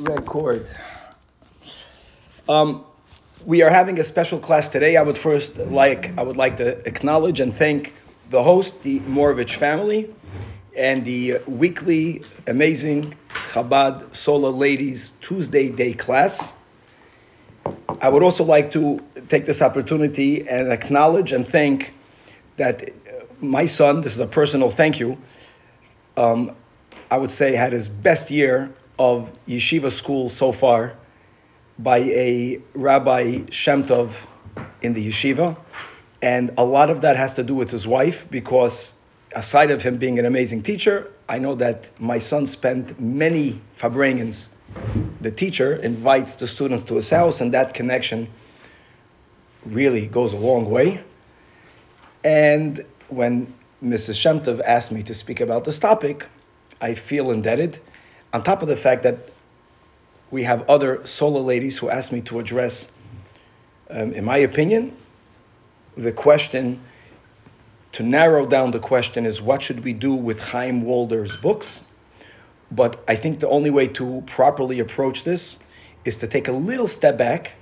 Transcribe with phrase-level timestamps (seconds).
[0.00, 0.66] record.
[2.48, 2.84] Um,
[3.44, 4.96] we are having a special class today.
[4.96, 7.94] I would first like I would like to acknowledge and thank
[8.30, 10.12] the host, the Morovich family,
[10.76, 13.14] and the weekly amazing
[13.52, 16.52] Chabad Sola Ladies Tuesday day class.
[18.00, 21.92] I would also like to take this opportunity and acknowledge and thank
[22.56, 22.90] that
[23.40, 25.18] my son, this is a personal thank you,
[26.16, 26.56] um,
[27.10, 28.70] I would say had his best year
[29.00, 30.94] of yeshiva school so far
[31.78, 34.12] by a Rabbi Shemtov
[34.82, 35.56] in the yeshiva.
[36.20, 38.92] And a lot of that has to do with his wife because
[39.34, 44.48] aside of him being an amazing teacher, I know that my son spent many Farbrengens.
[45.22, 48.28] The teacher invites the students to his house, and that connection
[49.64, 51.02] really goes a long way.
[52.22, 53.46] And when
[53.82, 54.16] Mrs.
[54.22, 56.26] Shemtov asked me to speak about this topic,
[56.82, 57.80] I feel indebted
[58.32, 59.30] on top of the fact that
[60.30, 62.86] we have other solo ladies who asked me to address,
[63.90, 64.96] um, in my opinion,
[65.96, 66.80] the question,
[67.92, 71.80] to narrow down the question is what should we do with Chaim Walder's books?
[72.70, 75.58] But I think the only way to properly approach this
[76.04, 77.52] is to take a little step back,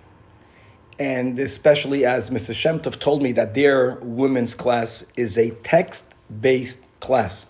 [0.99, 2.55] and especially as Mrs.
[2.55, 6.05] Shemtov told me that their women's class is a text
[6.41, 7.47] based class.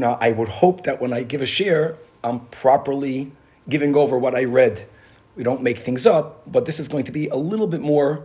[0.00, 3.30] Now, I would hope that when I give a share, I'm properly
[3.68, 4.88] giving over what I read.
[5.36, 8.24] We don't make things up, but this is going to be a little bit more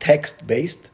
[0.00, 0.90] text based.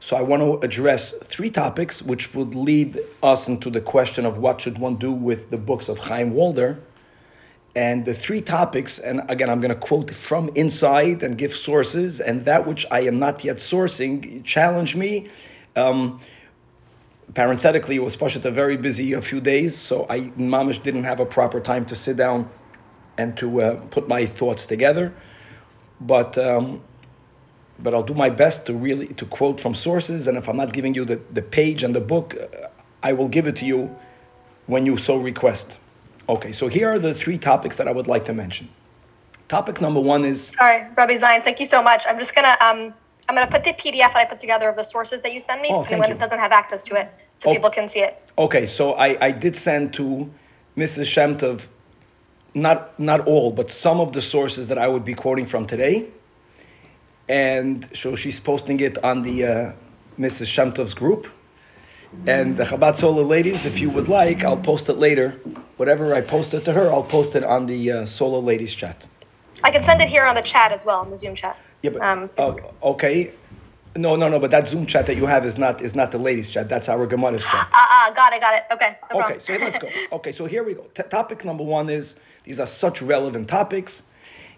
[0.00, 4.38] So I want to address three topics which would lead us into the question of
[4.38, 6.78] what should one do with the books of Chaim Walder.
[7.76, 12.20] And the three topics, and again, I'm going to quote from inside and give sources,
[12.20, 15.30] and that which I am not yet sourcing, challenge me.
[15.76, 16.20] Um,
[17.34, 21.26] parenthetically, it was Pashut very busy a few days, so I mamish didn't have a
[21.26, 22.48] proper time to sit down
[23.16, 25.12] and to uh, put my thoughts together.
[26.00, 26.80] But um,
[27.80, 30.72] but I'll do my best to really to quote from sources, and if I'm not
[30.72, 32.36] giving you the, the page and the book,
[33.02, 33.94] I will give it to you
[34.66, 35.78] when you so request.
[36.28, 38.68] Okay, so here are the three topics that I would like to mention.
[39.48, 42.04] Topic number one is sorry, Rabbi Zion, thank you so much.
[42.06, 42.94] I'm just gonna um
[43.28, 45.40] I'm going to put the PDF that I put together of the sources that you
[45.40, 46.16] send me, oh, and when you.
[46.16, 48.22] doesn't have access to it, so oh, people can see it.
[48.38, 50.30] Okay, so I, I did send to
[50.76, 51.04] Mrs.
[51.04, 51.60] Shemtov,
[52.54, 56.06] not not all, but some of the sources that I would be quoting from today,
[57.28, 59.72] and so she's posting it on the uh,
[60.18, 60.46] Mrs.
[60.46, 61.26] Shemtov's group.
[62.26, 65.32] And the Chabad Solar ladies, if you would like, I'll post it later.
[65.76, 69.06] Whatever I post it to her, I'll post it on the uh, Solar ladies chat.
[69.62, 71.58] I can send it here on the chat as well, on the Zoom chat.
[71.82, 73.32] Yeah, but um, uh, okay.
[73.96, 74.38] No, no, no.
[74.38, 76.68] But that Zoom chat that you have is not is not the ladies chat.
[76.68, 77.68] That's our Gemara's chat.
[77.72, 78.64] Ah, uh, uh, got it, got it.
[78.72, 78.96] Okay.
[79.12, 79.88] No okay, so let's go.
[80.12, 80.86] Okay, so here we go.
[80.94, 84.02] T- topic number one is these are such relevant topics.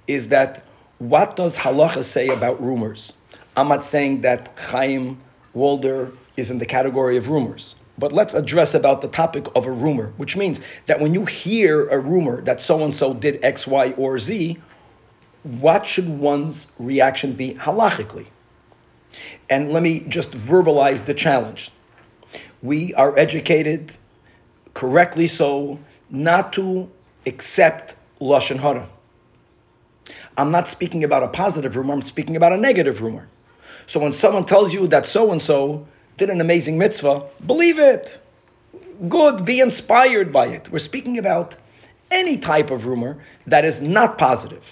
[0.07, 0.65] Is that
[0.99, 3.13] what does halacha say about rumors?
[3.57, 5.21] I'm not saying that Chaim
[5.55, 7.77] Walder is in the category of rumors.
[7.99, 11.89] But let's address about the topic of a rumor, which means that when you hear
[11.89, 14.59] a rumor that so and so did X, Y, or Z,
[15.43, 18.27] what should one's reaction be halachically?
[19.49, 21.71] And let me just verbalize the challenge.
[22.63, 23.93] We are educated,
[24.75, 25.79] correctly so,
[26.11, 26.91] not to
[27.27, 28.89] accept Lashon Hara.
[30.37, 33.29] I'm not speaking about a positive rumor, I'm speaking about a negative rumor.
[33.87, 35.87] So when someone tells you that so and so
[36.17, 38.21] did an amazing mitzvah, believe it.
[39.09, 40.71] Good, be inspired by it.
[40.71, 41.57] We're speaking about
[42.11, 44.63] any type of rumor that is not positive.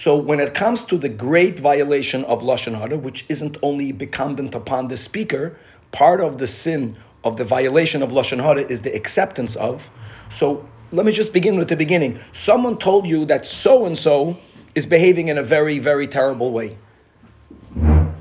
[0.00, 4.54] So when it comes to the great violation of lashon hara, which isn't only incumbent
[4.54, 5.58] upon the speaker,
[5.90, 9.82] part of the sin of the violation of lashon hara is the acceptance of.
[10.30, 12.20] So let me just begin with the beginning.
[12.32, 14.38] Someone told you that so and so
[14.76, 16.78] is behaving in a very, very terrible way.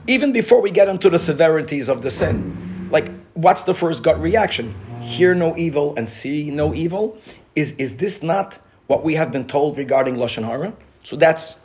[0.07, 4.19] Even before we get into the severities of the sin, like what's the first gut
[4.19, 4.73] reaction?
[4.99, 7.19] Hear no evil and see no evil.
[7.53, 8.57] Is is this not
[8.88, 10.74] what we have been told regarding lashon hara?
[11.03, 11.56] So that's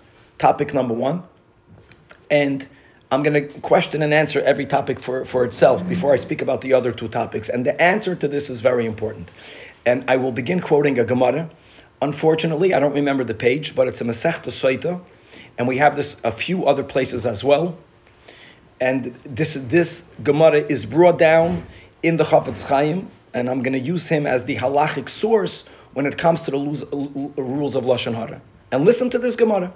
[0.43, 1.23] topic number one.
[2.29, 2.69] And
[3.12, 6.62] I'm going to question and answer every topic for, for itself before I speak about
[6.62, 7.49] the other two topics.
[7.49, 9.31] And the answer to this is very important.
[9.87, 11.49] And I will begin quoting a Gemara.
[12.00, 15.00] Unfortunately, I don't remember the page, but it's a Masechta Soita,
[15.56, 17.77] and we have this a few other places as well.
[18.81, 21.65] And this this Gemara is brought down
[22.03, 25.65] in the Chafetz Chaim, and I'm going to use him as the halachic source
[25.95, 28.41] when it comes to the rules of lashon hara.
[28.73, 29.73] And listen to this Gemara.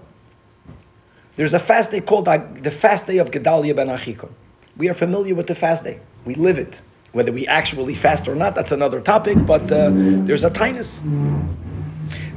[1.37, 4.31] There's a fast day called the fast day of Gedalia ben Achikam.
[4.77, 6.01] We are familiar with the fast day.
[6.25, 6.81] We live it.
[7.13, 9.91] Whether we actually fast or not, that's another topic, but uh,
[10.27, 10.99] there's a tinus.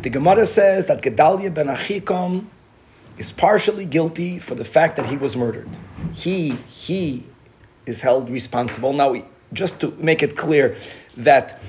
[0.02, 2.48] The Gemara says that Gedalia ben Achikam
[3.18, 5.70] is partially guilty for the fact that he was murdered.
[6.14, 7.26] He he
[7.86, 8.94] is held responsible.
[8.94, 9.16] Now,
[9.54, 10.78] just to make it clear
[11.18, 11.62] that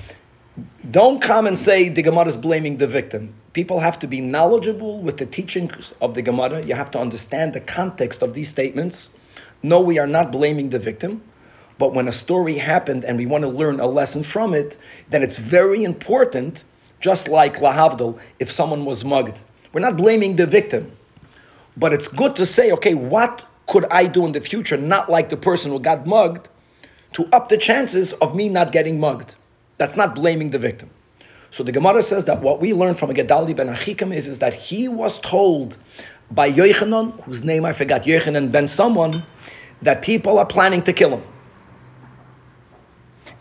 [0.89, 3.33] don't come and say the Gemara is blaming the victim.
[3.53, 6.63] People have to be knowledgeable with the teachings of the Gemara.
[6.63, 9.09] You have to understand the context of these statements.
[9.61, 11.21] No, we are not blaming the victim.
[11.77, 14.77] But when a story happened and we want to learn a lesson from it,
[15.09, 16.63] then it's very important,
[17.01, 19.37] just like Lahavdil, if someone was mugged.
[19.73, 20.91] We're not blaming the victim.
[21.75, 25.29] But it's good to say, okay, what could I do in the future, not like
[25.29, 26.47] the person who got mugged,
[27.13, 29.35] to up the chances of me not getting mugged?
[29.77, 30.89] That's not blaming the victim.
[31.51, 34.39] So the Gemara says that what we learn from a Gedalia ben Achikam is, is
[34.39, 35.77] that he was told
[36.31, 39.23] by Yochanan, whose name I forgot, Yochanan ben someone,
[39.81, 41.23] that people are planning to kill him.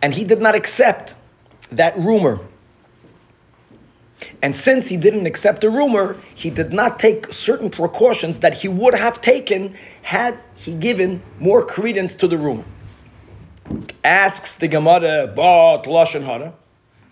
[0.02, 1.14] And he did not accept
[1.70, 2.40] that rumor.
[4.42, 8.66] And since he didn't accept the rumor, he did not take certain precautions that he
[8.68, 12.64] would have taken had he given more credence to the rumor.
[14.02, 16.54] Asks the Gemara about Lashon Hara.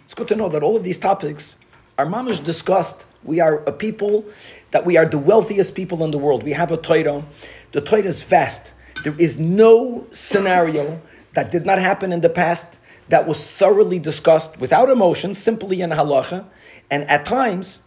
[0.08, 1.54] It's good to know that all of these topics
[1.98, 3.04] are mamish discussed.
[3.24, 4.24] We are a people
[4.70, 6.44] that we are the wealthiest people in the world.
[6.44, 7.22] We have a Torah.
[7.72, 8.62] The Torah is vast.
[9.04, 10.98] There is no scenario
[11.34, 12.72] that did not happen in the past
[13.10, 16.46] that was thoroughly discussed without emotion, simply in halacha,
[16.90, 17.80] and at times,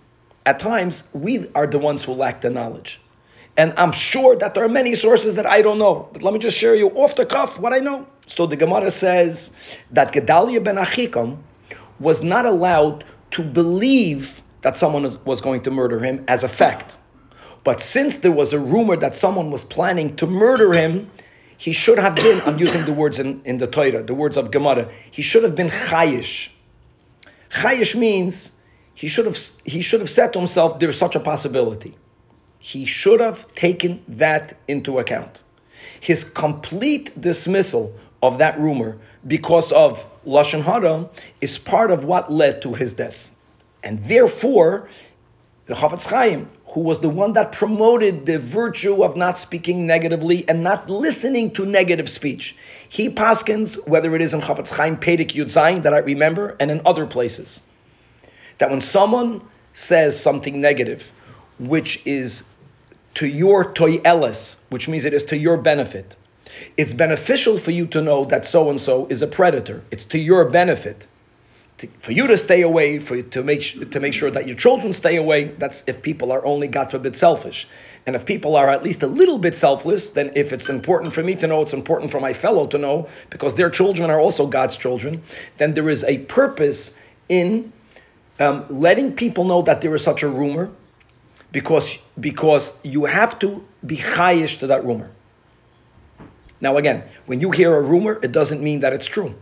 [0.45, 3.01] at times, we are the ones who lack the knowledge.
[3.57, 6.07] And I'm sure that there are many sources that I don't know.
[6.13, 8.05] But let me just share you off the cuff what I know.
[8.27, 9.49] So the Gemara says
[9.89, 11.39] that Gedalia ben Achikam
[12.01, 16.97] was not allowed to believe that someone was going to murder him as a fact.
[17.63, 21.09] But since there was a rumor that someone was planning to murder him,
[21.57, 24.49] he should have been, I'm using the words in, in the Torah, the words of
[24.49, 26.49] Gemara, he should have been chayish.
[27.51, 28.51] Chayish means
[28.95, 31.95] he should have he should have said to himself, there's such a possibility.
[32.57, 35.41] He should have taken that into account.
[35.99, 41.09] His complete dismissal of that rumor because of Lashon Hara
[41.39, 43.31] is part of what led to his death.
[43.83, 44.89] And therefore,
[45.65, 50.47] the Chafetz Chaim, who was the one that promoted the virtue of not speaking negatively
[50.47, 52.55] and not listening to negative speech.
[52.89, 56.69] He paskins, whether it is in Chafetz Chaim Pedig Yud Zayin that I remember, and
[56.69, 57.61] in other places,
[58.57, 59.41] that when someone
[59.73, 61.11] says something negative,
[61.59, 62.43] which is
[63.15, 66.15] to your toyeles, which means it is to your benefit,
[66.77, 69.81] it's beneficial for you to know that so and so is a predator.
[69.91, 71.07] It's to your benefit
[71.79, 74.55] to, for you to stay away, for you to make to make sure that your
[74.55, 75.45] children stay away.
[75.45, 77.67] That's if people are only God forbid selfish.
[78.05, 81.21] And if people are at least a little bit selfless, then if it's important for
[81.21, 84.47] me to know, it's important for my fellow to know, because their children are also
[84.47, 85.21] God's children,
[85.59, 86.95] then there is a purpose
[87.29, 87.71] in
[88.39, 90.71] um, letting people know that there is such a rumor,
[91.51, 95.11] because because you have to be chayish to that rumor.
[96.61, 99.35] Now again, when you hear a rumor, it doesn't mean that it's true.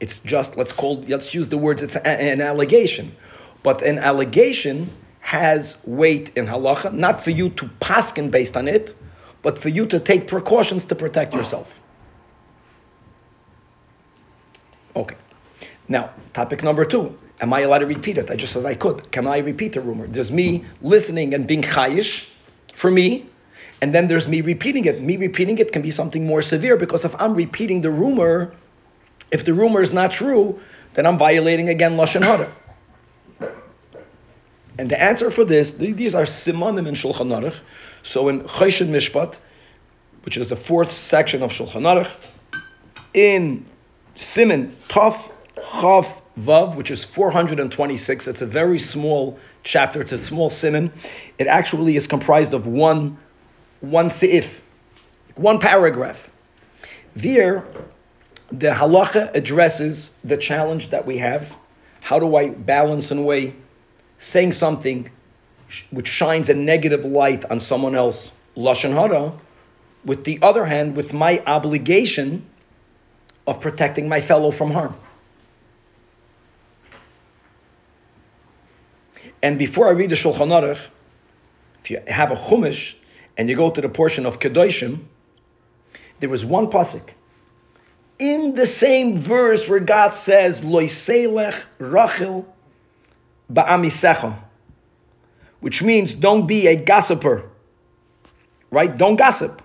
[0.00, 1.82] It's just let's call let's use the words.
[1.82, 3.16] It's an allegation,
[3.62, 4.90] but an allegation
[5.20, 8.94] has weight in halacha, not for you to paskin based on it,
[9.42, 11.68] but for you to take precautions to protect yourself.
[14.94, 15.16] Okay.
[15.88, 17.16] Now, topic number two.
[17.38, 18.30] Am I allowed to repeat it?
[18.30, 19.12] I just said I could.
[19.12, 20.06] Can I repeat the rumor?
[20.06, 22.26] There's me listening and being chayish
[22.76, 23.26] for me,
[23.82, 25.02] and then there's me repeating it.
[25.02, 28.52] Me repeating it can be something more severe because if I'm repeating the rumor,
[29.30, 30.60] if the rumor is not true,
[30.94, 32.52] then I'm violating again Lashon Hara.
[34.78, 37.54] And the answer for this, these are simanim in Shulchan Aruch.
[38.02, 39.34] So in Choshen Mishpat,
[40.22, 42.12] which is the fourth section of Shulchan Aruch,
[43.14, 43.64] in
[44.18, 45.18] Siman Tov
[45.56, 46.06] Chav
[46.38, 50.90] Vav, which is 426, it's a very small chapter, it's a small siman.
[51.38, 53.16] It actually is comprised of one,
[53.80, 54.46] one seif,
[55.34, 56.30] one paragraph.
[57.14, 57.64] There,
[58.50, 61.50] the halacha addresses the challenge that we have.
[62.00, 63.54] How do I balance and weigh
[64.18, 65.10] saying something
[65.90, 69.32] which shines a negative light on someone else, lashon hara,
[70.04, 72.46] with the other hand, with my obligation
[73.46, 74.94] of protecting my fellow from harm.
[79.42, 80.80] And before I read the Shulchan Aruch,
[81.84, 82.94] if you have a chumash
[83.36, 85.00] and you go to the portion of Kedoshim,
[86.20, 87.10] there was one pasuk
[88.18, 92.46] in the same verse where God says, Loiselech Rachel
[93.52, 94.36] Ba'amisecha,
[95.60, 97.48] which means don't be a gossiper,
[98.70, 98.96] right?
[98.96, 99.62] Don't gossip.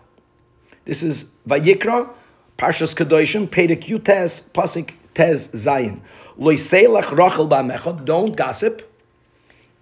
[0.85, 2.09] This is Vayikra,
[2.57, 6.01] Parshas Kedoshim, Pedek Yutes, Pasik Tez Zayin.
[6.37, 8.87] Loiselech Rachel Ba'amecha, don't gossip.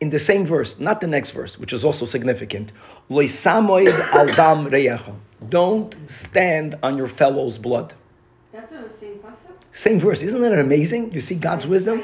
[0.02, 2.72] In the same verse, not the next verse, which is also significant.
[5.50, 7.94] Don't stand on your fellow's blood.
[8.52, 9.54] That's on the same pasuk.
[9.74, 10.22] Same verse.
[10.22, 11.14] Isn't that amazing?
[11.14, 12.04] You see God's wisdom?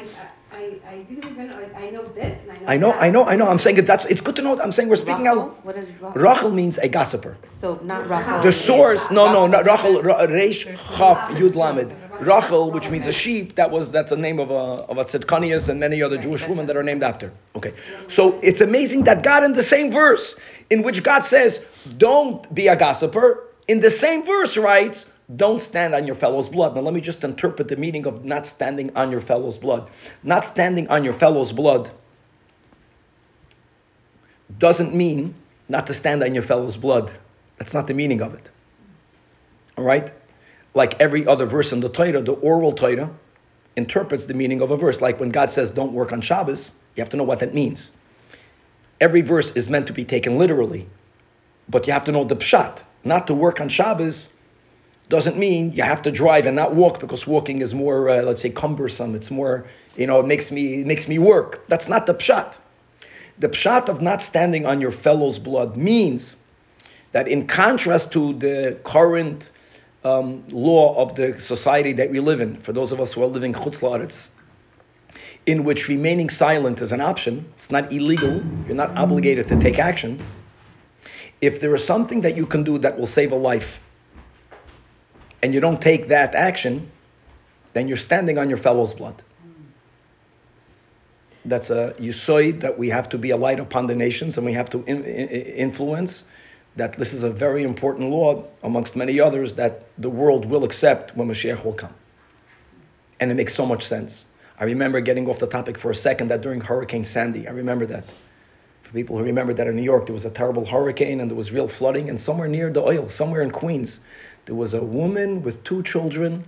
[0.52, 3.02] I, I, I didn't even, I, I know this and I know I know, that.
[3.02, 3.48] I know, I know.
[3.48, 4.60] I'm saying it, that's it's good to know.
[4.60, 5.40] I'm saying we're speaking Rachel?
[5.40, 5.64] out.
[5.64, 6.12] What is Rachel?
[6.12, 7.36] Rachel means a gossiper.
[7.60, 8.42] So not Rachel.
[8.42, 10.64] The source, no, no, not Rachel, Ra- Reish
[10.96, 11.94] Chaf Yud Lamed.
[12.20, 14.54] Rachel, which means a sheep, that was that's a name of a
[14.90, 17.32] of a tzedkanias and many other Jewish women that are named after.
[17.54, 17.74] Okay,
[18.08, 20.38] so it's amazing that God in the same verse
[20.70, 21.60] in which God says,
[21.96, 25.04] "Don't be a gossiper," in the same verse writes,
[25.34, 28.46] "Don't stand on your fellow's blood." Now let me just interpret the meaning of not
[28.46, 29.88] standing on your fellow's blood.
[30.22, 31.90] Not standing on your fellow's blood
[34.58, 35.34] doesn't mean
[35.68, 37.10] not to stand on your fellow's blood.
[37.58, 38.50] That's not the meaning of it.
[39.76, 40.12] All right?
[40.76, 43.08] Like every other verse in the Torah, the oral Torah
[43.76, 45.00] interprets the meaning of a verse.
[45.00, 47.92] Like when God says, don't work on Shabbos, you have to know what that means.
[49.00, 50.86] Every verse is meant to be taken literally,
[51.66, 52.80] but you have to know the pshat.
[53.04, 54.30] Not to work on Shabbos
[55.08, 58.42] doesn't mean you have to drive and not walk because walking is more, uh, let's
[58.42, 59.14] say, cumbersome.
[59.14, 59.66] It's more,
[59.96, 61.66] you know, it makes me it makes me work.
[61.68, 62.52] That's not the pshat.
[63.38, 66.36] The pshat of not standing on your fellow's blood means
[67.12, 69.50] that in contrast to the current
[70.06, 73.26] um, law of the society that we live in, for those of us who are
[73.26, 74.28] living chutz
[75.46, 79.78] in which remaining silent is an option, it's not illegal, you're not obligated to take
[79.78, 80.24] action.
[81.40, 83.80] If there is something that you can do that will save a life,
[85.42, 86.90] and you don't take that action,
[87.72, 89.22] then you're standing on your fellow's blood.
[91.44, 94.52] That's a yusoid that we have to be a light upon the nations and we
[94.54, 96.24] have to in, in, influence.
[96.76, 101.16] That this is a very important law, amongst many others, that the world will accept
[101.16, 101.94] when Mashiach will come.
[103.18, 104.26] And it makes so much sense.
[104.58, 107.86] I remember getting off the topic for a second that during Hurricane Sandy, I remember
[107.86, 108.04] that.
[108.82, 111.36] For people who remember that in New York, there was a terrible hurricane and there
[111.36, 114.00] was real flooding, and somewhere near the oil, somewhere in Queens,
[114.44, 116.44] there was a woman with two children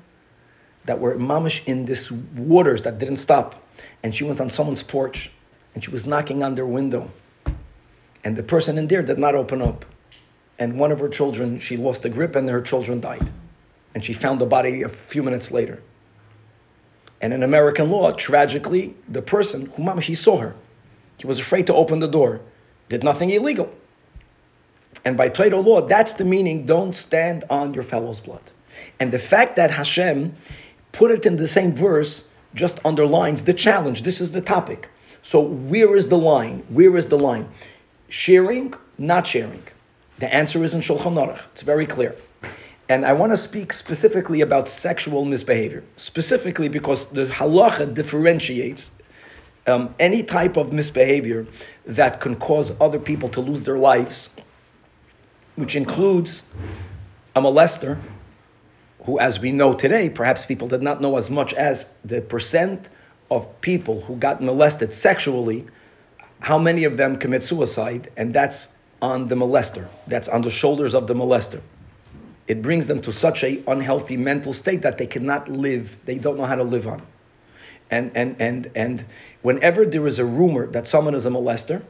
[0.85, 3.63] that were mamish in this waters that didn't stop.
[4.03, 5.31] And she was on someone's porch
[5.75, 7.11] and she was knocking on their window.
[8.25, 9.85] And the person in there did not open up.
[10.59, 13.31] And one of her children, she lost the grip and her children died.
[13.95, 15.81] And she found the body a few minutes later.
[17.21, 20.55] And in American law, tragically, the person who mamish, he saw her.
[21.19, 22.41] He was afraid to open the door,
[22.89, 23.73] did nothing illegal.
[25.05, 28.43] And by Torah law, that's the meaning don't stand on your fellow's blood.
[29.01, 30.35] And the fact that Hashem
[30.93, 32.25] put it in the same verse
[32.55, 34.03] just underlines the challenge.
[34.03, 34.89] This is the topic.
[35.23, 36.65] So, where is the line?
[36.69, 37.49] Where is the line?
[38.09, 39.63] Sharing, not sharing.
[40.19, 41.41] The answer is in Shulchan Aruch.
[41.53, 42.17] It's very clear.
[42.89, 48.91] And I want to speak specifically about sexual misbehavior, specifically because the halacha differentiates
[49.67, 51.47] um, any type of misbehavior
[51.87, 54.31] that can cause other people to lose their lives,
[55.57, 56.43] which includes
[57.37, 57.99] a molester,
[59.05, 62.89] who, as we know today, perhaps people did not know as much as the percent
[63.31, 65.67] of people who got molested sexually,
[66.41, 68.69] how many of them commit suicide, and that's
[69.01, 69.89] on the molester.
[70.07, 71.61] That's on the shoulders of the molester.
[72.47, 75.97] It brings them to such a unhealthy mental state that they cannot live.
[76.05, 77.03] They don't know how to live on.
[77.91, 79.05] And and and and
[79.43, 81.83] whenever there is a rumor that someone is a molester,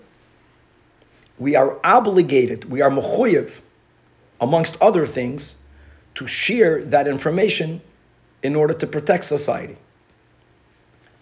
[1.38, 3.52] we are obligated, we are mechuyev,
[4.40, 5.54] amongst other things,
[6.16, 7.80] to share that information
[8.42, 9.76] in order to protect society.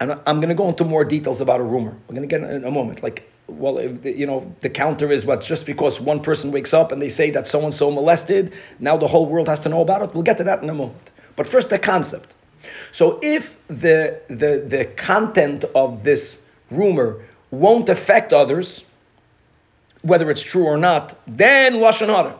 [0.01, 1.97] And I'm going to go into more details about a rumor.
[2.07, 3.03] We're going to get in a moment.
[3.03, 6.75] Like, well, if the, you know, the counter is what just because one person wakes
[6.75, 9.69] up and they say that so and so molested, now the whole world has to
[9.69, 10.15] know about it.
[10.15, 11.11] We'll get to that in a moment.
[11.37, 12.33] But first, the concept.
[12.93, 18.85] So, if the the the content of this rumor won't affect others,
[20.03, 22.37] whether it's true or not, then lashon hara.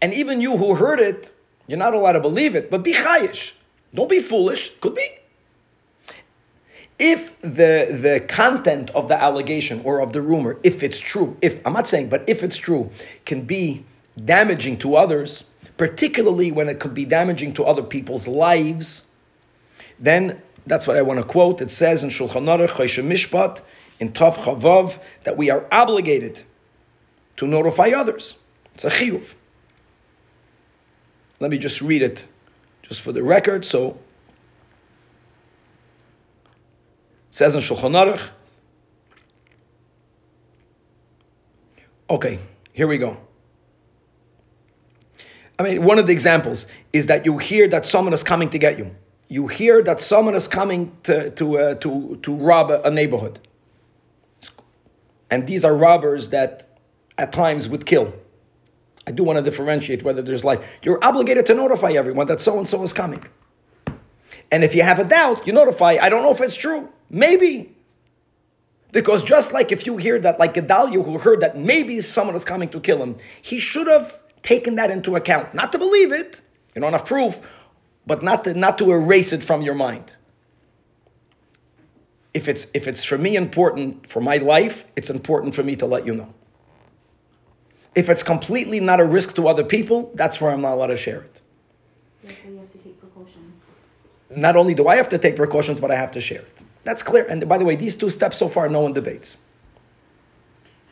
[0.00, 1.32] And even you who heard it,
[1.68, 3.52] you're not allowed to believe it, but be chayish.
[3.94, 4.72] Don't be foolish.
[4.80, 5.06] Could be.
[6.98, 11.60] If the, the content of the allegation or of the rumor, if it's true, if
[11.66, 12.90] I'm not saying, but if it's true,
[13.24, 13.84] can be
[14.24, 15.44] damaging to others,
[15.76, 19.04] particularly when it could be damaging to other people's lives,
[19.98, 21.60] then that's what I want to quote.
[21.60, 23.60] It says in Shulchan Aruch Choshen Mishpat
[23.98, 26.40] in Tov Chavav that we are obligated
[27.38, 28.36] to notify others.
[28.74, 29.24] It's a chiyuv.
[31.40, 32.24] Let me just read it,
[32.82, 33.64] just for the record.
[33.64, 33.96] So, it
[37.32, 38.28] says in Shulchan Aruch.
[42.08, 42.38] Okay,
[42.72, 43.16] here we go.
[45.58, 48.58] I mean, one of the examples is that you hear that someone is coming to
[48.58, 48.94] get you.
[49.28, 53.38] You hear that someone is coming to to uh, to to rob a, a neighborhood.
[55.30, 56.78] And these are robbers that
[57.16, 58.12] at times would kill.
[59.06, 60.60] I do want to differentiate whether there's life.
[60.82, 63.24] You're obligated to notify everyone that so and so is coming.
[64.50, 65.96] And if you have a doubt, you notify.
[65.98, 66.90] I don't know if it's true.
[67.12, 67.76] Maybe.
[68.90, 72.44] Because just like if you hear that, like Gedalia who heard that maybe someone is
[72.44, 75.54] coming to kill him, he should have taken that into account.
[75.54, 76.40] Not to believe it,
[76.74, 77.38] you don't have proof,
[78.06, 80.16] but not to, not to erase it from your mind.
[82.34, 85.86] If it's if it's for me important for my life, it's important for me to
[85.86, 86.32] let you know.
[87.94, 90.96] If it's completely not a risk to other people, that's where I'm not allowed to
[90.96, 91.40] share it.
[92.24, 93.56] That's why you have to take precautions.
[94.34, 96.61] Not only do I have to take precautions, but I have to share it.
[96.84, 97.24] That's clear.
[97.24, 99.36] And by the way, these two steps so far, no one debates.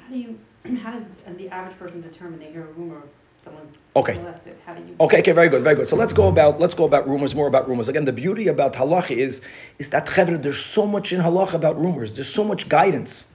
[0.03, 0.39] How do you,
[0.83, 1.05] how does
[1.37, 4.15] the average person determine they hear a rumor of someone Okay.
[4.15, 4.57] molested?
[4.65, 4.95] How do you?
[5.01, 5.89] Okay, okay, very good, very good.
[5.89, 7.89] So let's go about let's go about rumors, more about rumors.
[7.89, 9.41] Again, the beauty about halacha is
[9.79, 12.15] is that chevra, there's so much in halacha about rumors.
[12.15, 13.27] There's so much guidance.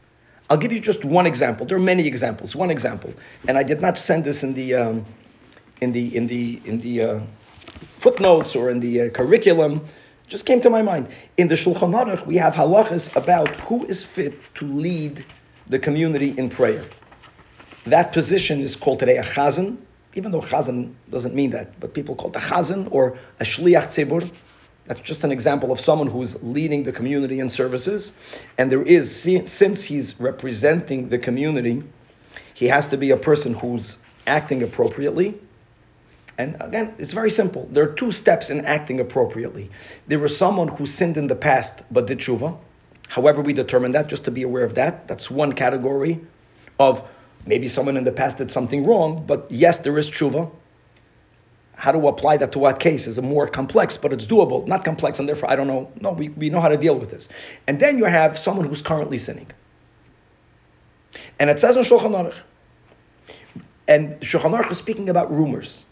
[0.49, 1.65] I'll give you just one example.
[1.65, 2.55] There are many examples.
[2.55, 3.13] One example,
[3.47, 5.05] and I did not send this in the um,
[5.81, 7.19] in the in the in the uh,
[7.99, 9.85] footnotes or in the uh, curriculum.
[10.27, 11.07] Just came to my mind.
[11.37, 15.23] In the Shulchan Aruch, we have halachas about who is fit to lead
[15.69, 16.83] the community in prayer.
[17.85, 19.77] That position is called today a chazan,
[20.15, 23.87] even though chazan doesn't mean that, but people call it a chazan or a shliach
[23.87, 24.31] tzibur.
[24.87, 28.13] That's just an example of someone who's leading the community in services.
[28.57, 29.15] And there is,
[29.45, 31.83] since he's representing the community,
[32.55, 35.39] he has to be a person who's acting appropriately.
[36.37, 37.67] And again, it's very simple.
[37.71, 39.71] There are two steps in acting appropriately.
[40.07, 42.57] There was someone who sinned in the past but did tshuva.
[43.07, 45.07] However, we determine that, just to be aware of that.
[45.07, 46.19] That's one category
[46.79, 47.07] of
[47.45, 50.51] maybe someone in the past did something wrong, but yes, there is tshuva.
[51.75, 54.65] How to apply that to what case is more complex, but it's doable.
[54.65, 55.91] Not complex, and therefore I don't know.
[56.01, 57.29] No, we, we know how to deal with this.
[57.67, 59.47] And then you have someone who's currently sinning.
[61.37, 62.33] And it says in Shulchan Aruch,
[63.87, 65.85] and Shulchan Aruch is speaking about rumors.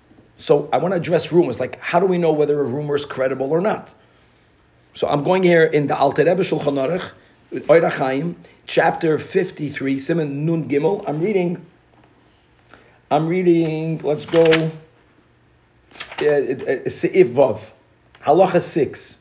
[0.44, 3.06] So I want to address rumors, like how do we know whether a rumor is
[3.06, 3.94] credible or not?
[4.94, 7.12] So I'm going here in the Alter Rebbe Shulchan Aruch,
[7.68, 8.36] Oira Chaim,
[8.68, 11.02] chapter 53, Simon Nun Gimel.
[11.08, 11.66] I'm reading,
[13.10, 14.70] I'm reading, let's go, uh,
[16.20, 17.62] Se'if Vav,
[18.22, 19.20] Halacha 6.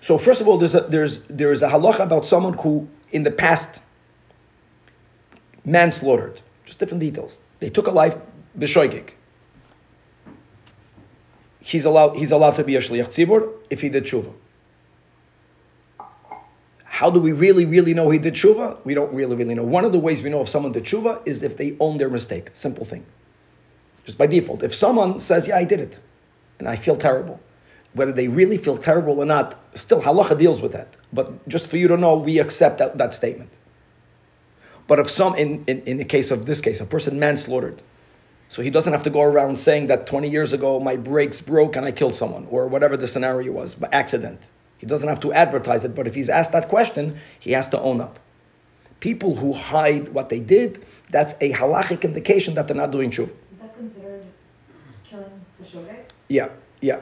[0.00, 3.30] So first of all, there's a, there's, there's a halacha about someone who in the
[3.30, 3.80] past
[5.66, 6.40] manslaughtered.
[6.64, 7.36] Just different details.
[7.60, 8.16] They took a life,
[8.58, 9.10] b'shoigig.
[11.66, 14.32] He's allowed, he's allowed to be a shliach tzibur if he did tshuva.
[16.84, 18.76] How do we really, really know he did tshuva?
[18.84, 19.64] We don't really, really know.
[19.64, 22.08] One of the ways we know if someone did tshuva is if they own their
[22.08, 22.50] mistake.
[22.52, 23.04] Simple thing.
[24.04, 24.62] Just by default.
[24.62, 25.98] If someone says, yeah, I did it,
[26.60, 27.40] and I feel terrible,
[27.94, 30.96] whether they really feel terrible or not, still halacha deals with that.
[31.12, 33.50] But just for you to know, we accept that, that statement.
[34.86, 37.82] But if some, in, in, in the case of this case, a person manslaughtered,
[38.48, 41.76] so he doesn't have to go around saying that 20 years ago my brakes broke
[41.76, 44.40] and I killed someone, or whatever the scenario was, by accident.
[44.78, 47.80] He doesn't have to advertise it, but if he's asked that question, he has to
[47.80, 48.18] own up.
[49.00, 53.30] People who hide what they did, that's a halachic indication that they're not doing tshuva.
[53.30, 54.26] Is that considered
[55.04, 56.04] killing the shogeg?
[56.28, 56.48] Yeah,
[56.80, 57.00] yeah.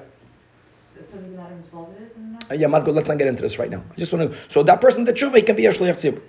[0.94, 2.14] So, so does it matter whose fault it is?
[2.50, 3.82] Uh, yeah, Marco, let's not get into this right now.
[3.90, 4.38] I just want to.
[4.50, 6.20] So that person did tshuva, he can be a shliach tzibur.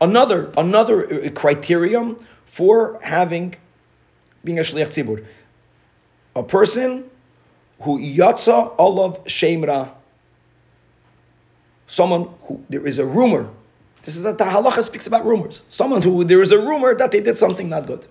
[0.00, 3.56] Another another uh, criterion for having
[4.44, 5.24] being a shliach tzibur,
[6.34, 7.10] a person
[7.82, 9.90] who yatsa olav shemra,
[11.88, 13.48] someone who there is a rumor.
[14.04, 15.62] This is a the halacha speaks about rumors.
[15.68, 18.06] Someone who there is a rumor that they did something not good.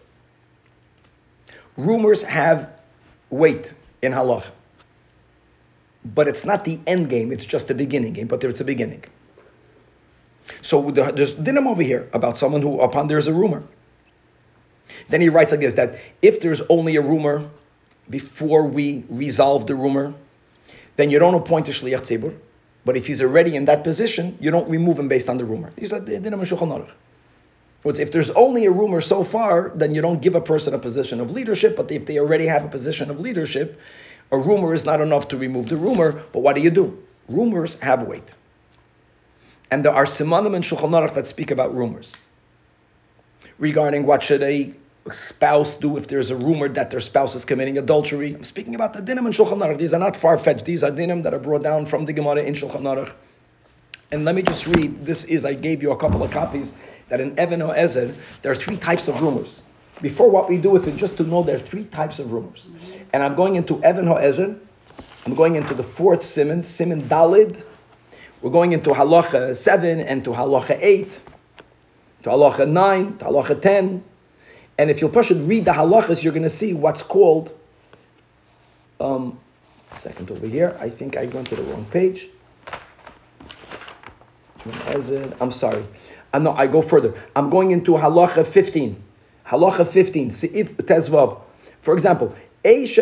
[1.78, 2.70] Rumors have
[3.30, 4.52] weight in halacha,
[6.04, 7.32] but it's not the end game.
[7.32, 8.28] It's just the beginning game.
[8.28, 9.04] But it's a beginning.
[10.62, 13.64] So the, there's dinim over here about someone who upon there's a rumor.
[15.08, 17.50] Then he writes like this: that if there's only a rumor
[18.10, 20.14] before we resolve the rumor,
[20.98, 22.36] then you don't appoint a shliach tzibur.
[22.86, 25.72] But if he's already in that position, you don't remove him based on the rumor.
[25.76, 26.16] These are the.
[27.86, 31.22] If there's only a rumor so far, then you don't give a person a position
[31.22, 31.78] of leadership.
[31.78, 33.80] But if they already have a position of leadership,
[34.32, 36.24] a rumor is not enough to remove the rumor.
[36.34, 37.02] But what do you do?
[37.28, 38.36] Rumors have weight.
[39.72, 42.16] And there are simanim and Shulchan Aruch that speak about rumors.
[43.60, 44.74] Regarding what should a
[45.12, 48.36] spouse do if there's a rumor that their spouse is committing adultery.
[48.36, 49.78] I'm speaking about the dinim and Shulchan Aruch.
[49.78, 50.66] These are not far-fetched.
[50.66, 53.12] These are dinim that are brought down from the Gemara in Shulchan Aruch.
[54.12, 55.06] And let me just read.
[55.06, 56.74] This is, I gave you a couple of copies,
[57.10, 59.62] that in Evan Ezer, there are three types of rumors.
[60.02, 62.70] Before what we do with it, just to know there are three types of rumors.
[63.14, 64.56] And I'm going into Evan Ezer.
[65.26, 67.64] I'm going into the fourth Simon, Simon Dalid.
[68.42, 71.22] We're going into Halacha 7 and to Halacha 8.
[72.24, 74.04] to halacha 9, to halacha 10.
[74.80, 77.52] And if you'll push it, read the halachas, you're going to see what's called.
[79.02, 79.38] Um,
[79.98, 80.78] second over here.
[80.80, 82.30] I think I went to the wrong page.
[85.42, 85.86] I'm sorry.
[86.32, 87.14] Uh, no, I go further.
[87.36, 89.04] I'm going into halacha 15.
[89.46, 90.30] Halacha 15.
[90.32, 91.42] Seif tezvav.
[91.82, 92.96] For example, ish.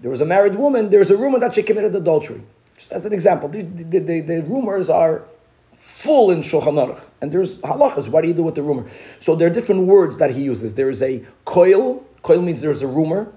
[0.00, 0.90] There was a married woman.
[0.90, 2.42] There's a rumor that she committed adultery.
[2.76, 5.22] Just as an example, the, the, the, the rumors are
[6.02, 7.00] full in Shulchan Aruch.
[7.20, 8.08] And there's halachas.
[8.08, 8.90] What do you do with the rumor?
[9.20, 10.74] So there are different words that he uses.
[10.74, 12.02] There is a koil.
[12.24, 13.32] Koil means there's a rumor.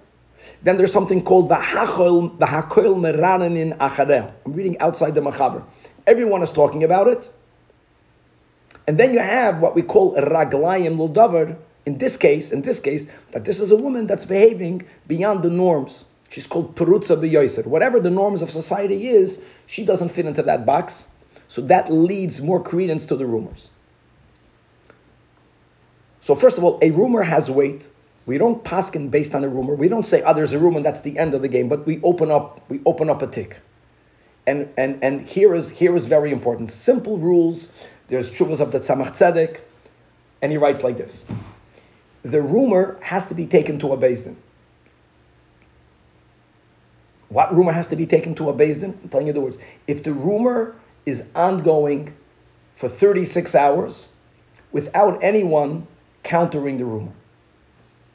[0.64, 4.32] Then there's something called the hakoil meranin achadel.
[4.46, 5.64] I'm reading outside the machaber.
[6.08, 7.32] Everyone is talking about it.
[8.88, 11.56] And then you have what we call raglayim l'davar.
[11.86, 15.52] In this case, in this case, that this is a woman that's behaving beyond the
[15.52, 16.06] norms.
[16.32, 17.68] She's called perutza b'yoiser.
[17.68, 21.08] Whatever the norms of society is, she doesn't fit into that box.
[21.56, 23.70] So that leads more credence to the rumors.
[26.20, 27.88] So first of all, a rumor has weight.
[28.26, 29.74] We don't paskin based on a rumor.
[29.74, 31.86] We don't say, "Oh, there's a rumor, and that's the end of the game." But
[31.86, 33.56] we open up, we open up a tick.
[34.46, 36.72] And and and here is here is very important.
[36.72, 37.70] Simple rules.
[38.10, 39.60] There's chuvas of the Tzemach Tzedek,
[40.42, 41.24] and he writes like this:
[42.24, 44.36] the rumor has to be taken to a din.
[47.30, 49.00] What rumor has to be taken to a din?
[49.04, 49.58] I'm telling you the words.
[49.88, 52.14] If the rumor is ongoing
[52.76, 54.08] for 36 hours
[54.72, 55.88] without anyone
[56.24, 57.12] countering the rumor.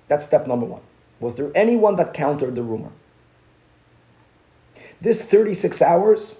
[0.08, 0.82] That's step number one.
[1.20, 2.90] Was there anyone that countered the rumor?
[5.00, 6.36] This 36 hours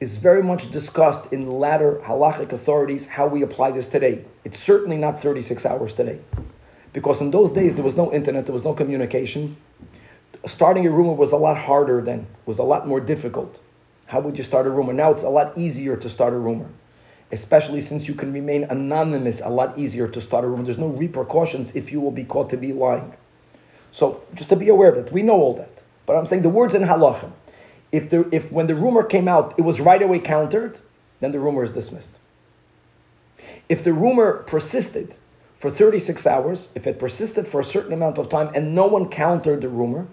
[0.00, 4.24] is very much discussed in latter halachic authorities how we apply this today.
[4.44, 6.18] It's certainly not 36 hours today.
[6.92, 9.56] Because in those days there was no internet, there was no communication.
[10.46, 13.60] Starting a rumor was a lot harder then, was a lot more difficult.
[14.14, 14.92] How would you start a rumor?
[14.92, 16.70] Now it's a lot easier to start a rumor
[17.34, 20.62] especially since you can remain anonymous, a lot easier to start a rumor.
[20.62, 23.12] There's no repercussions if you will be caught to be lying.
[23.90, 25.70] So just to be aware of it, we know all that.
[26.06, 27.32] But I'm saying the words in halachim.
[27.90, 30.78] If the if when the rumor came out, it was right away countered,
[31.20, 32.12] then the rumor is dismissed.
[33.68, 35.14] If the rumor persisted
[35.58, 39.08] for 36 hours, if it persisted for a certain amount of time and no one
[39.08, 40.06] countered the rumor,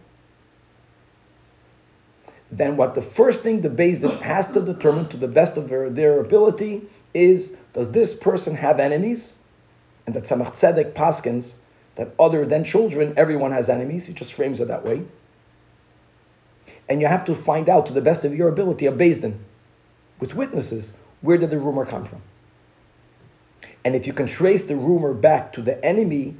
[2.51, 5.89] then what the first thing the Din has to determine to the best of their,
[5.89, 6.83] their ability
[7.13, 9.33] is does this person have enemies?
[10.05, 11.55] And that Tzemach Tzedek paskins
[11.95, 14.05] that other than children, everyone has enemies.
[14.05, 15.03] He just frames it that way.
[16.89, 19.39] And you have to find out to the best of your ability a Din
[20.19, 22.21] with witnesses where did the rumor come from.
[23.85, 26.35] And if you can trace the rumor back to the enemy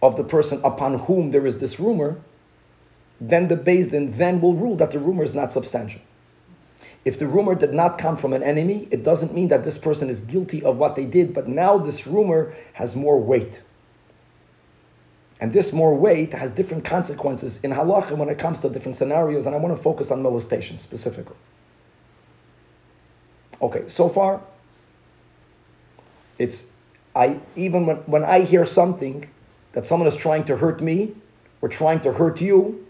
[0.00, 2.20] of the person upon whom there is this rumor,
[3.20, 6.00] then the Din then will rule that the rumor is not substantial.
[7.04, 10.08] If the rumor did not come from an enemy, it doesn't mean that this person
[10.08, 13.60] is guilty of what they did, but now this rumor has more weight.
[15.40, 19.46] And this more weight has different consequences in halacha when it comes to different scenarios,
[19.46, 21.36] and I want to focus on molestation specifically.
[23.60, 24.40] Okay, so far,
[26.38, 26.64] it's
[27.14, 29.28] I even when, when I hear something
[29.72, 31.14] that someone is trying to hurt me
[31.60, 32.86] or trying to hurt you,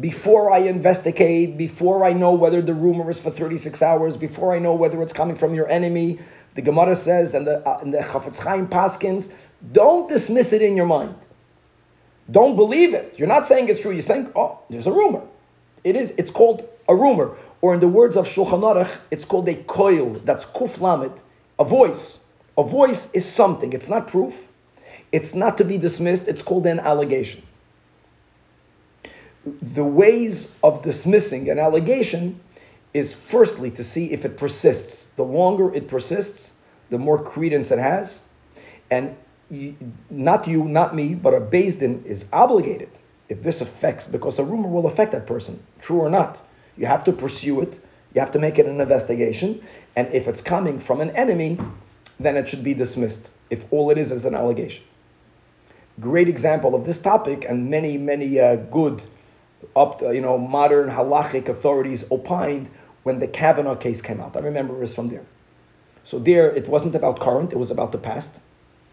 [0.00, 4.58] before I investigate, before I know whether the rumor is for 36 hours, before I
[4.58, 6.18] know whether it's coming from your enemy,
[6.54, 9.30] the Gemara says, and the, uh, and the Chafetz Chaim Paskins,
[9.72, 11.14] don't dismiss it in your mind.
[12.30, 13.14] Don't believe it.
[13.16, 13.92] You're not saying it's true.
[13.92, 15.22] You're saying, oh, there's a rumor.
[15.84, 16.12] It is.
[16.18, 20.22] It's called a rumor, or in the words of Shulchan Aruch, it's called a koil.
[20.24, 21.20] That's kuf
[21.58, 22.20] a voice.
[22.56, 23.72] A voice is something.
[23.72, 24.34] It's not proof.
[25.12, 26.28] It's not to be dismissed.
[26.28, 27.42] It's called an allegation
[29.74, 32.40] the ways of dismissing an allegation
[32.94, 35.06] is firstly to see if it persists.
[35.16, 36.54] The longer it persists,
[36.90, 38.22] the more credence it has.
[38.90, 39.16] And
[40.10, 42.90] not you, not me, but a Din is obligated
[43.28, 46.40] if this affects, because a rumor will affect that person, true or not.
[46.76, 47.74] You have to pursue it.
[48.14, 49.62] You have to make it an investigation.
[49.96, 51.58] And if it's coming from an enemy,
[52.18, 54.84] then it should be dismissed, if all it is is an allegation.
[56.00, 59.02] Great example of this topic, and many, many uh, good
[59.74, 62.68] up to, you know, modern halachic authorities opined
[63.02, 64.36] when the Kavanaugh case came out.
[64.36, 65.24] I remember it was from there.
[66.04, 68.32] So there, it wasn't about current, it was about the past.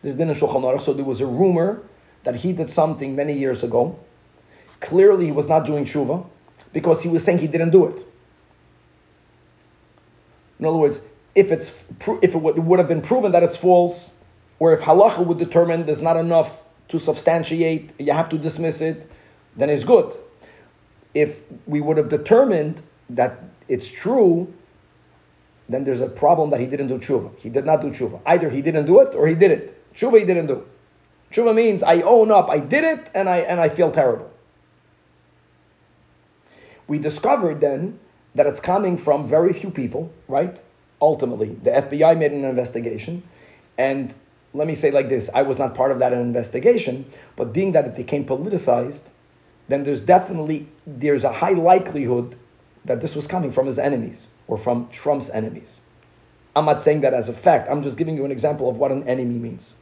[0.01, 1.81] This didn't Shulchan Aruch, so there was a rumor
[2.23, 3.97] that he did something many years ago.
[4.81, 6.25] Clearly, he was not doing tshuva
[6.73, 8.05] because he was saying he didn't do it.
[10.59, 11.01] In other words,
[11.33, 11.83] if it's
[12.21, 14.13] if it would have been proven that it's false,
[14.59, 19.09] or if halacha would determine there's not enough to substantiate, you have to dismiss it,
[19.55, 20.15] then it's good
[21.15, 24.53] if we would have determined that it's true,
[25.67, 27.35] then there's a problem that he didn't do tshuva.
[27.37, 28.19] He did not do tshuva.
[28.25, 29.93] Either he didn't do it or he did it.
[29.95, 30.63] Tshuva he didn't do.
[31.31, 34.29] Tshuva means I own up, I did it, and I and I feel terrible.
[36.87, 37.99] We discovered then
[38.35, 40.61] that it's coming from very few people, right?
[41.01, 43.23] Ultimately, the FBI made an investigation,
[43.77, 44.13] and
[44.53, 47.85] let me say like this: I was not part of that investigation, but being that
[47.85, 49.01] it became politicized,
[49.67, 52.35] then there's definitely there's a high likelihood
[52.85, 55.81] that this was coming from his enemies or from Trump's enemies.
[56.55, 57.69] I'm not saying that as a fact.
[57.69, 59.75] I'm just giving you an example of what an enemy means.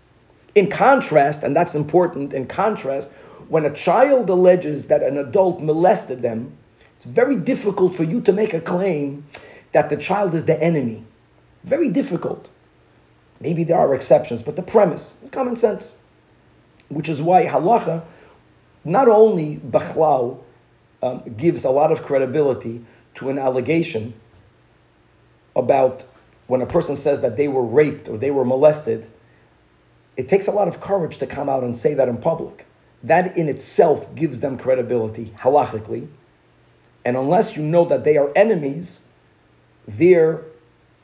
[0.55, 3.11] In contrast, and that's important, in contrast,
[3.49, 6.55] when a child alleges that an adult molested them,
[6.95, 9.25] it's very difficult for you to make a claim
[9.73, 11.03] that the child is the enemy.
[11.63, 12.49] Very difficult.
[13.39, 15.93] Maybe there are exceptions, but the premise, common sense,
[16.89, 18.03] which is why halacha,
[18.83, 20.39] not only bachlal,
[21.01, 22.83] um, gives a lot of credibility
[23.15, 24.13] to an allegation
[25.55, 26.05] about
[26.47, 29.09] when a person says that they were raped or they were molested,
[30.17, 32.65] it takes a lot of courage to come out and say that in public.
[33.03, 36.07] That in itself gives them credibility, halachically.
[37.05, 39.01] And unless you know that they are enemies,
[39.87, 40.41] their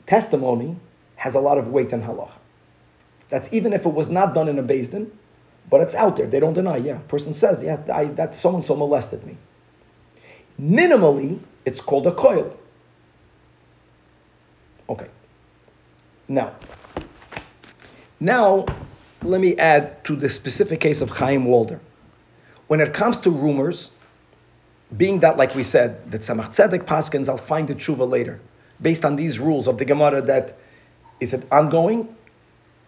[0.06, 0.76] testimony
[1.16, 2.30] has a lot of weight in halach.
[3.28, 5.12] That's even if it was not done in a Din,
[5.68, 6.26] but it's out there.
[6.26, 6.78] They don't deny.
[6.78, 9.36] Yeah, person says, yeah, I, that so and so molested me.
[10.60, 12.52] Minimally, it's called a koil.
[14.88, 15.06] Okay.
[16.28, 16.54] Now,
[18.18, 18.66] now
[19.22, 21.80] let me add to the specific case of Chaim Walder.
[22.66, 23.90] When it comes to rumors,
[24.96, 28.40] being that, like we said, that Tzemach Tzedek Paskins, I'll find the tshuva later,
[28.80, 30.56] based on these rules of the Gemara that
[31.20, 32.14] is it ongoing?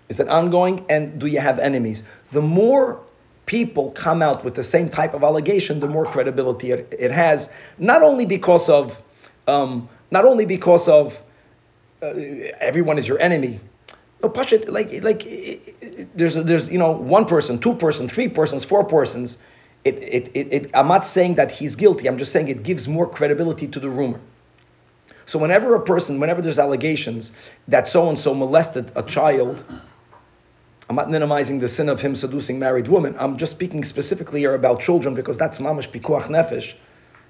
[0.08, 0.85] Is it ongoing?
[0.88, 2.02] And do you have enemies?
[2.33, 3.01] The more
[3.47, 7.51] people come out with the same type of allegation, the more credibility it, it has.
[7.79, 9.01] Not only because of,
[9.47, 11.21] um, not only because of
[12.03, 12.07] uh,
[12.61, 13.61] everyone is your enemy.
[14.23, 18.29] No, Pashit, like like it, it, there's there's you know one person, two person, three
[18.29, 19.38] persons, four persons.
[19.85, 22.07] It, it, it, I'm not saying that he's guilty.
[22.07, 24.21] I'm just saying it gives more credibility to the rumor.
[25.27, 27.33] So whenever a person, whenever there's allegations
[27.66, 29.64] that so and so molested a child,
[30.92, 33.16] I'm not minimizing the sin of him seducing married women.
[33.18, 36.74] I'm just speaking specifically here about children because that's mamash pikuach nefesh.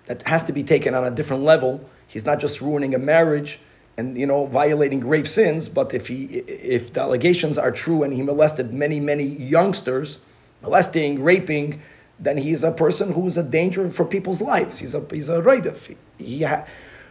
[0.06, 1.88] That has to be taken on a different level.
[2.08, 3.60] He's not just ruining a marriage
[3.96, 8.12] and you know violating grave sins, but if he if the allegations are true and
[8.12, 10.18] he molested many many youngsters,
[10.60, 11.82] molesting, raping,
[12.18, 14.80] then he's a person who is a danger for people's lives.
[14.80, 15.94] He's a he's a raidif.
[16.18, 16.64] He ha-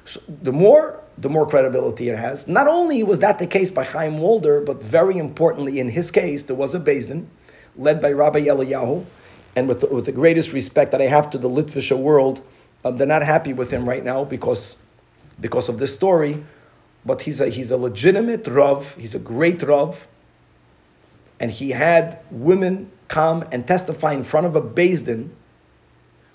[0.04, 2.48] so the more the more credibility it has.
[2.48, 6.44] Not only was that the case by Chaim Walder, but very importantly in his case
[6.44, 7.30] there was a Din
[7.78, 9.06] led by Rabbi Eliyahu,
[9.56, 12.42] and with the, with the greatest respect that I have to the Litvisha world,
[12.84, 14.78] um, they're not happy with him right now because
[15.40, 16.44] because of this story.
[17.06, 18.96] But he's a he's a legitimate Rav.
[18.96, 20.08] He's a great Rav.
[21.40, 25.32] And he had women come and testify in front of a Din.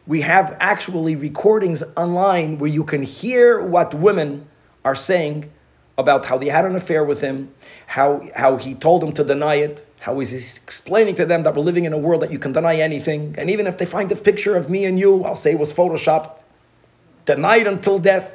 [0.06, 4.46] We have actually recordings online where you can hear what women
[4.86, 5.50] are saying
[5.98, 7.38] about how they had an affair with him,
[7.86, 8.08] how
[8.42, 10.32] how he told them to deny it, how he's
[10.66, 13.50] explaining to them that we're living in a world that you can deny anything, and
[13.50, 16.34] even if they find a picture of me and you, I'll say it was photoshopped,
[17.24, 18.28] denied until death.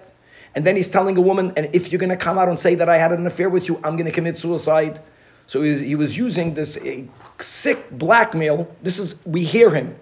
[0.54, 2.76] And then he's telling a woman, and if you're going to come out and say
[2.76, 5.00] that I had an affair with you, I'm going to commit suicide.
[5.48, 7.04] So he was, he was using this uh,
[7.40, 8.68] sick blackmail.
[8.84, 9.96] This is, we hear him.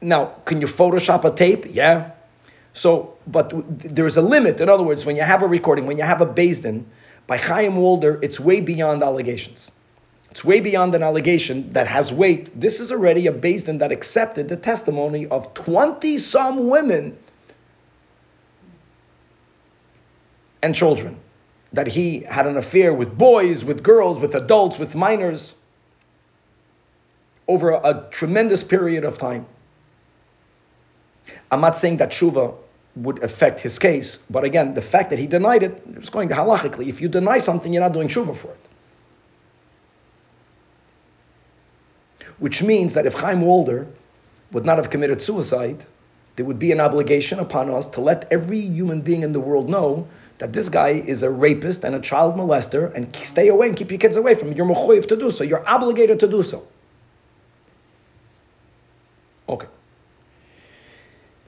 [0.00, 1.66] Now, can you Photoshop a tape?
[1.70, 1.94] Yeah.
[2.74, 3.52] So, but
[3.94, 4.60] there's a limit.
[4.60, 6.84] In other words, when you have a recording, when you have a Din,
[7.26, 9.70] by Chaim Walder, it's way beyond allegations.
[10.32, 12.60] It's way beyond an allegation that has weight.
[12.60, 17.16] This is already a Din that accepted the testimony of 20 some women
[20.60, 21.16] and children.
[21.72, 25.54] That he had an affair with boys, with girls, with adults, with minors
[27.46, 29.46] over a, a tremendous period of time.
[31.50, 32.54] I'm not saying that Shuva
[32.96, 36.88] would affect his case, but again, the fact that he denied it, is going halachically.
[36.88, 38.58] If you deny something, you're not doing Shuva for it.
[42.38, 43.86] Which means that if Chaim Walder
[44.52, 45.84] would not have committed suicide,
[46.36, 49.68] there would be an obligation upon us to let every human being in the world
[49.68, 50.06] know
[50.38, 53.90] that this guy is a rapist and a child molester and stay away and keep
[53.90, 54.56] your kids away from him.
[54.56, 55.44] You're mechoyev to do so.
[55.44, 56.66] You're obligated to do so.
[59.48, 59.66] Okay.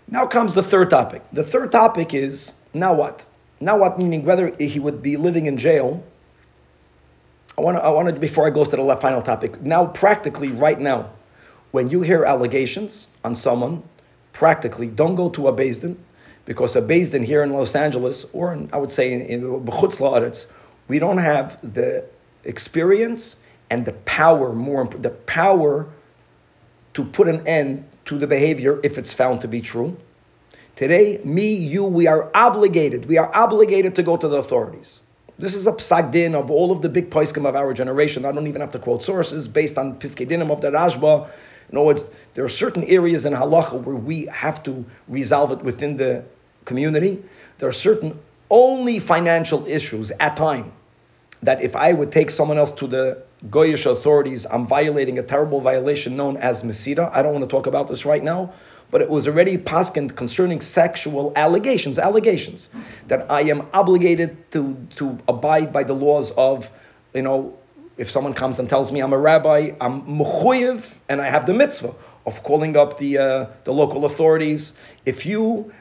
[0.09, 1.23] Now comes the third topic.
[1.33, 3.27] The third topic is now what?
[3.61, 3.99] Now what?
[3.99, 6.03] Meaning whether he would be living in jail.
[7.59, 7.83] I want to.
[7.83, 9.61] I want to before I go to the final topic.
[9.62, 11.11] Now, practically, right now,
[11.73, 13.83] when you hear allegations on someone,
[14.33, 15.97] practically, don't go to a Din
[16.45, 20.47] because a Din here in Los Angeles, or in, I would say in, in La'aretz,
[20.88, 22.05] we don't have the
[22.45, 23.37] experience
[23.71, 25.87] and the power, more the power
[26.95, 29.97] to put an end to the behavior if it's found to be true.
[30.77, 33.07] Today, me, you, we are obligated.
[33.07, 35.01] We are obligated to go to the authorities.
[35.38, 38.25] This is a psak din of all of the big poiskim of our generation.
[38.25, 41.29] I don't even have to quote sources based on piskei dinim of the Rashba.
[41.71, 45.62] In other words, there are certain areas in halacha where we have to resolve it
[45.62, 46.25] within the
[46.64, 47.23] community.
[47.59, 48.19] There are certain
[48.51, 50.73] only financial issues at time
[51.42, 55.61] that if I would take someone else to the Goyish authorities, I'm violating a terrible
[55.61, 57.11] violation known as Mesirah.
[57.12, 58.53] I don't want to talk about this right now,
[58.90, 62.68] but it was already paskin concerning sexual allegations, allegations
[63.09, 66.70] that I am obligated to, to abide by the laws of,
[67.12, 67.57] you know,
[67.99, 71.55] if someone comes and tells me I'm a rabbi, I'm mechuyev and I have the
[71.55, 71.94] mitzvah
[72.27, 74.72] of calling up the, uh, the local authorities.
[75.05, 75.72] If you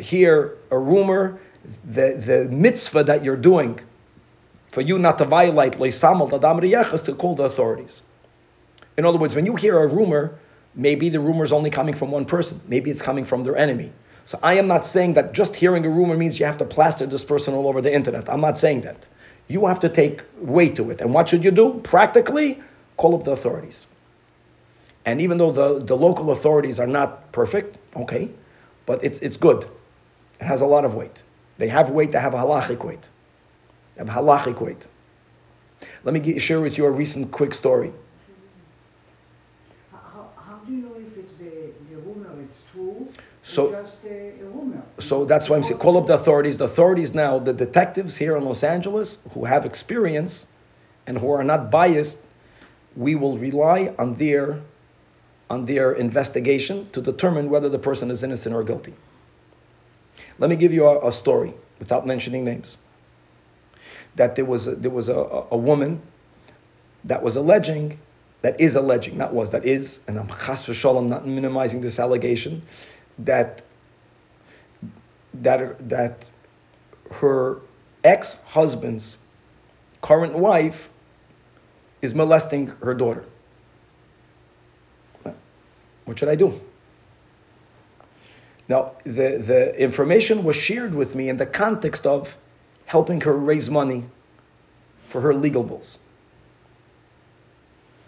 [0.00, 1.40] hear a rumor,
[1.84, 3.80] the, the mitzvah that you're doing
[4.78, 8.00] for you not to violate leisamal tadam is to call the authorities.
[8.96, 10.38] In other words, when you hear a rumor,
[10.76, 12.60] maybe the rumor is only coming from one person.
[12.68, 13.90] Maybe it's coming from their enemy.
[14.24, 17.06] So I am not saying that just hearing a rumor means you have to plaster
[17.06, 18.30] this person all over the internet.
[18.30, 19.04] I'm not saying that.
[19.48, 21.00] You have to take weight to it.
[21.00, 21.80] And what should you do?
[21.82, 22.62] Practically,
[22.98, 23.84] call up the authorities.
[25.04, 28.28] And even though the, the local authorities are not perfect, okay,
[28.86, 29.66] but it's, it's good.
[30.40, 31.20] It has a lot of weight.
[31.56, 33.08] They have weight, they have a halachic weight.
[33.98, 34.86] Have halachic weight.
[36.04, 37.92] Let me get, share with you a recent quick story.
[39.92, 43.08] How, how do you know if it's the, the rumor it's true
[43.42, 44.82] So- just a, a rumor?
[45.00, 46.58] So that's why I'm saying call up the authorities.
[46.58, 50.46] The authorities now, the detectives here in Los Angeles who have experience
[51.06, 52.18] and who are not biased,
[52.96, 54.60] we will rely on their
[55.50, 58.94] on their investigation to determine whether the person is innocent or guilty.
[60.38, 62.76] Let me give you a, a story without mentioning names.
[64.16, 65.14] That there was a, there was a,
[65.50, 66.02] a, woman
[67.04, 67.98] that was alleging,
[68.42, 72.62] that is alleging, not was, that is, and I'm chas v'shalom, not minimizing this allegation,
[73.20, 73.62] that
[75.34, 76.28] that that
[77.10, 77.58] her
[78.04, 79.18] ex-husband's
[80.02, 80.90] current wife
[82.02, 83.24] is molesting her daughter.
[86.04, 86.60] What should I do?
[88.68, 92.36] Now, the, the information was shared with me in the context of
[92.88, 94.02] helping her raise money
[95.08, 95.98] for her legal bills.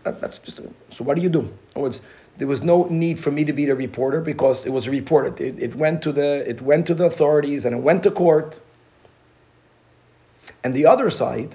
[0.05, 1.05] That, that's just so.
[1.05, 1.53] What do you do?
[1.77, 2.01] Words,
[2.39, 5.39] there was no need for me to be the reporter because it was reported.
[5.39, 8.59] It, it went to the it went to the authorities and it went to court.
[10.65, 11.55] And the other side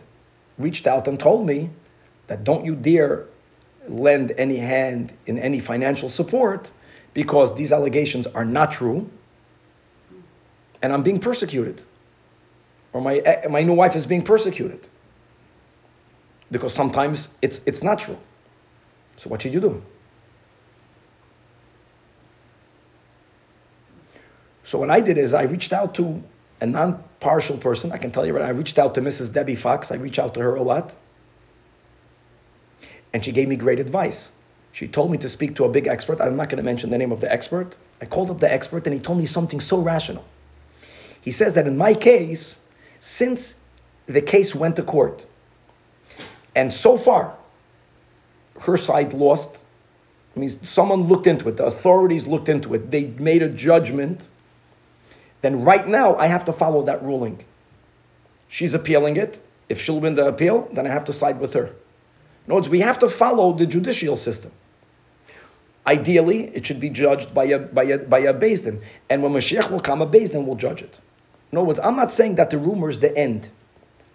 [0.60, 1.72] reached out and told me
[2.28, 3.26] that don't you dare
[3.90, 6.70] lend any hand in any financial support
[7.16, 9.10] because these allegations are not true
[10.84, 11.82] and I'm being persecuted
[12.96, 14.88] or my eh, my new wife is being persecuted
[16.50, 18.18] because sometimes it's it's true.
[19.18, 19.84] So what should you do?
[24.64, 26.24] So what I did is I reached out to
[26.62, 27.92] a non-partial person.
[27.92, 28.46] I can tell you right.
[28.46, 29.34] I reached out to Mrs.
[29.34, 29.92] Debbie Fox.
[29.92, 30.96] I reached out to her a lot,
[33.14, 34.32] and she gave me great advice.
[34.72, 36.22] She told me to speak to a big expert.
[36.22, 37.76] I'm not going to mention the name of the expert.
[38.02, 40.24] I called up the expert, and he told me something so rational.
[41.22, 42.60] He says that in my case,
[43.06, 43.54] since
[44.08, 45.26] the case went to court,
[46.56, 47.38] and so far,
[48.62, 49.56] her side lost.
[50.36, 51.58] I mean, someone looked into it.
[51.58, 52.90] The authorities looked into it.
[52.90, 54.28] They made a judgment.
[55.42, 57.46] Then right now, I have to follow that ruling.
[58.50, 59.40] She's appealing it.
[59.70, 61.66] If she'll win the appeal, then I have to side with her.
[61.66, 61.74] In
[62.48, 64.52] other words, we have to follow the judicial system.
[65.86, 68.82] Ideally, it should be judged by a by a by a Din.
[69.10, 71.00] And when Mashiach will come, a Din will judge it.
[71.56, 73.48] In other words, I'm not saying that the rumor is the end.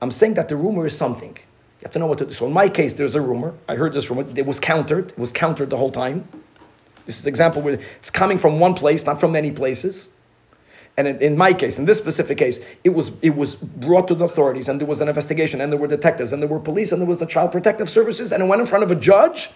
[0.02, 1.30] I'm saying that the rumor is something.
[1.30, 2.34] You have to know what to do.
[2.34, 3.54] So in my case, there's a rumor.
[3.66, 4.26] I heard this rumor.
[4.36, 5.12] It was countered.
[5.12, 6.28] It was countered the whole time.
[7.06, 10.10] This is an example where it's coming from one place, not from many places.
[10.98, 14.14] And in, in my case, in this specific case, it was it was brought to
[14.14, 16.92] the authorities, and there was an investigation, and there were detectives, and there were police,
[16.92, 19.48] and there was the child protective services, and it went in front of a judge.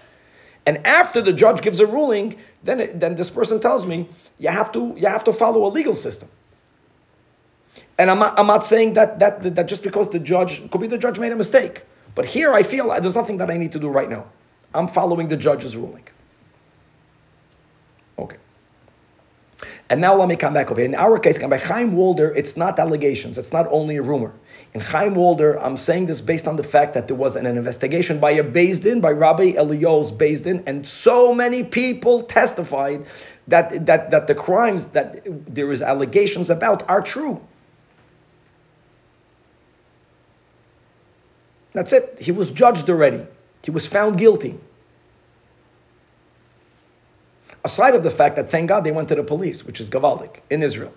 [0.65, 4.09] And after the judge gives a ruling, then it, then this person tells me
[4.39, 6.31] you have to you have to follow a legal system.
[7.99, 10.89] And I'm not, I'm not saying that, that that just because the judge could be
[10.89, 11.83] the judge made a mistake.
[12.15, 14.27] But here I feel there's nothing that I need to do right now.
[14.75, 16.05] I'm following the judge's ruling.
[18.19, 18.37] Okay.
[19.91, 20.89] And now let me come back over here.
[20.89, 23.39] In our case, come by Chaim Walder, it's not allegations.
[23.39, 24.33] It's not only a rumor.
[24.73, 28.19] In Chaim Walder, I'm saying this based on the fact that there was an, investigation
[28.19, 33.07] by a Beis Din, by Rabbi Eliyahu's Beis Din, and so many people testified
[33.47, 35.23] that, that, that the crimes that
[35.55, 37.41] there is allegations about are true.
[41.75, 42.19] That's it.
[42.21, 43.27] He was judged already.
[43.63, 44.59] He was found guilty.
[47.65, 50.37] Aside of the fact that, thank God, they went to the police, which is Gavaldik,
[50.51, 50.93] in Israel.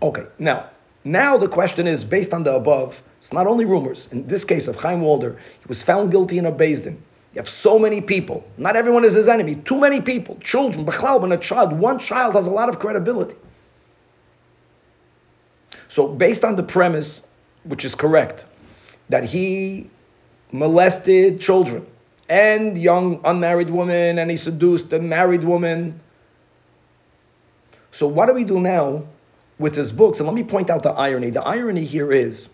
[0.00, 0.70] Okay, now,
[1.02, 4.08] now the question is, based on the above, it's not only rumors.
[4.12, 7.02] In this case of Chaim Walder, he was found guilty in a Din.
[7.34, 8.44] You have so many people.
[8.58, 9.56] Not everyone is his enemy.
[9.56, 10.38] Too many people.
[10.40, 13.34] Children, Bechlal, when a child, one child has a lot of credibility.
[15.94, 17.22] So, based on the premise,
[17.62, 18.46] which is correct,
[19.10, 19.88] that he
[20.50, 21.86] molested children
[22.28, 26.00] and young unmarried women and he seduced a married woman.
[27.92, 29.04] So, what do we do now
[29.60, 30.18] with his books?
[30.18, 31.30] And let me point out the irony.
[31.30, 32.48] The irony here is,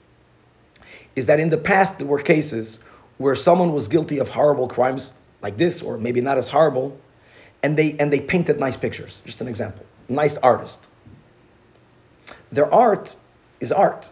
[1.17, 2.79] is that in the past there were cases
[3.17, 6.95] where someone was guilty of horrible crimes like this, or maybe not as horrible,
[7.63, 9.23] and they and they painted nice pictures.
[9.25, 9.87] Just an example.
[10.11, 10.87] Nice artist.
[12.53, 13.17] Their art
[13.61, 14.11] is art.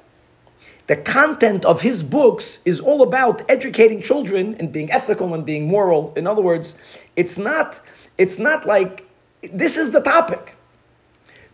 [0.88, 5.68] The content of his books is all about educating children and being ethical and being
[5.68, 6.14] moral.
[6.16, 6.76] In other words,
[7.14, 7.78] it's not
[8.16, 9.06] it's not like
[9.42, 10.54] this is the topic.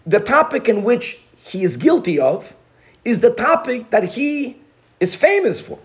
[0.07, 2.55] The topic in which he is guilty of
[3.05, 4.57] is the topic that he
[5.01, 5.79] is famous for.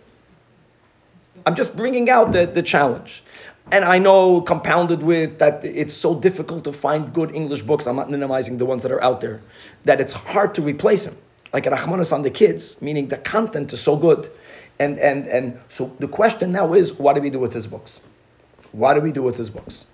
[1.45, 3.23] I'm just bringing out the, the challenge.
[3.71, 7.87] And I know, compounded with that, it's so difficult to find good English books.
[7.87, 9.41] I'm not minimizing the ones that are out there,
[9.85, 11.17] that it's hard to replace them
[11.53, 14.29] like Rahmanas on the kids, meaning the content is so good.
[14.79, 18.01] And, and, and so the question now is, what do we do with his books?
[18.71, 19.85] What do we do with his books?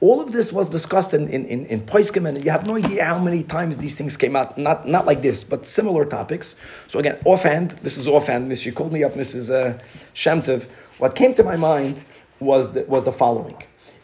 [0.00, 3.04] All of this was discussed in, in, in, in Poiskim, and you have no idea
[3.04, 4.56] how many times these things came out.
[4.56, 6.54] Not, not like this, but similar topics.
[6.88, 8.48] So again, offhand, this is offhand.
[8.48, 9.50] Miss, you called me up, Mrs.
[9.50, 10.66] Uh.
[10.98, 12.02] What came to my mind
[12.40, 13.62] was the, was the following.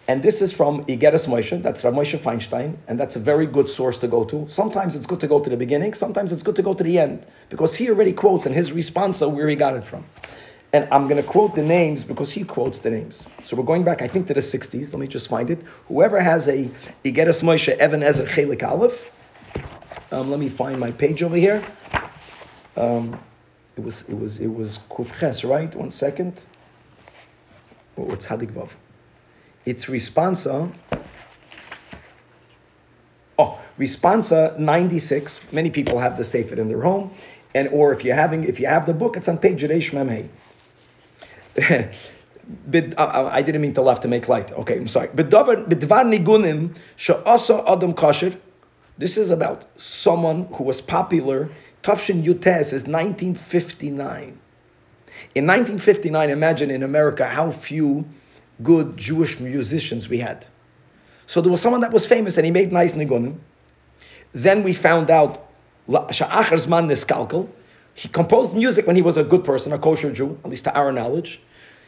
[0.09, 3.69] And this is from Igeres Moshe, that's Rav Moshe Feinstein, and that's a very good
[3.69, 4.47] source to go to.
[4.49, 6.97] Sometimes it's good to go to the beginning, sometimes it's good to go to the
[6.99, 10.05] end, because he already quotes in his response of where he got it from.
[10.73, 13.27] And I'm going to quote the names because he quotes the names.
[13.43, 14.93] So we're going back, I think, to the 60s.
[14.93, 15.61] Let me just find it.
[15.89, 16.71] Whoever has a
[17.05, 19.11] Igeres Moshe Evan Ezer Chelik Aleph,
[20.13, 21.65] um, let me find my page over here.
[22.77, 23.19] Um,
[23.77, 25.75] it was it was it was Kufches, right?
[25.75, 26.35] One second.
[27.97, 28.71] Oh, it's Tzadik Vav
[29.67, 30.73] its responsa.
[33.39, 35.53] Oh, responsa 96.
[35.53, 37.13] Many people have the Sefer in their home.
[37.55, 40.29] And or if you're having if you have the book, it's on page Reish Memhei.
[42.99, 44.53] I didn't mean to laugh to make light.
[44.53, 45.09] Okay, I'm sorry.
[45.09, 46.77] Nigunim
[47.67, 48.39] adam kasher.
[48.99, 51.51] This is about someone who was popular.
[51.83, 54.39] Tafshin Yutes is 1959.
[55.35, 58.07] In 1959, imagine in America how few
[58.63, 60.47] good Jewish musicians we had.
[61.27, 63.39] So there was someone that was famous and he made nice nigunim.
[64.33, 65.43] Then we found out.
[67.95, 70.75] He composed music when he was a good person, a kosher Jew, at least to
[70.75, 71.41] our knowledge.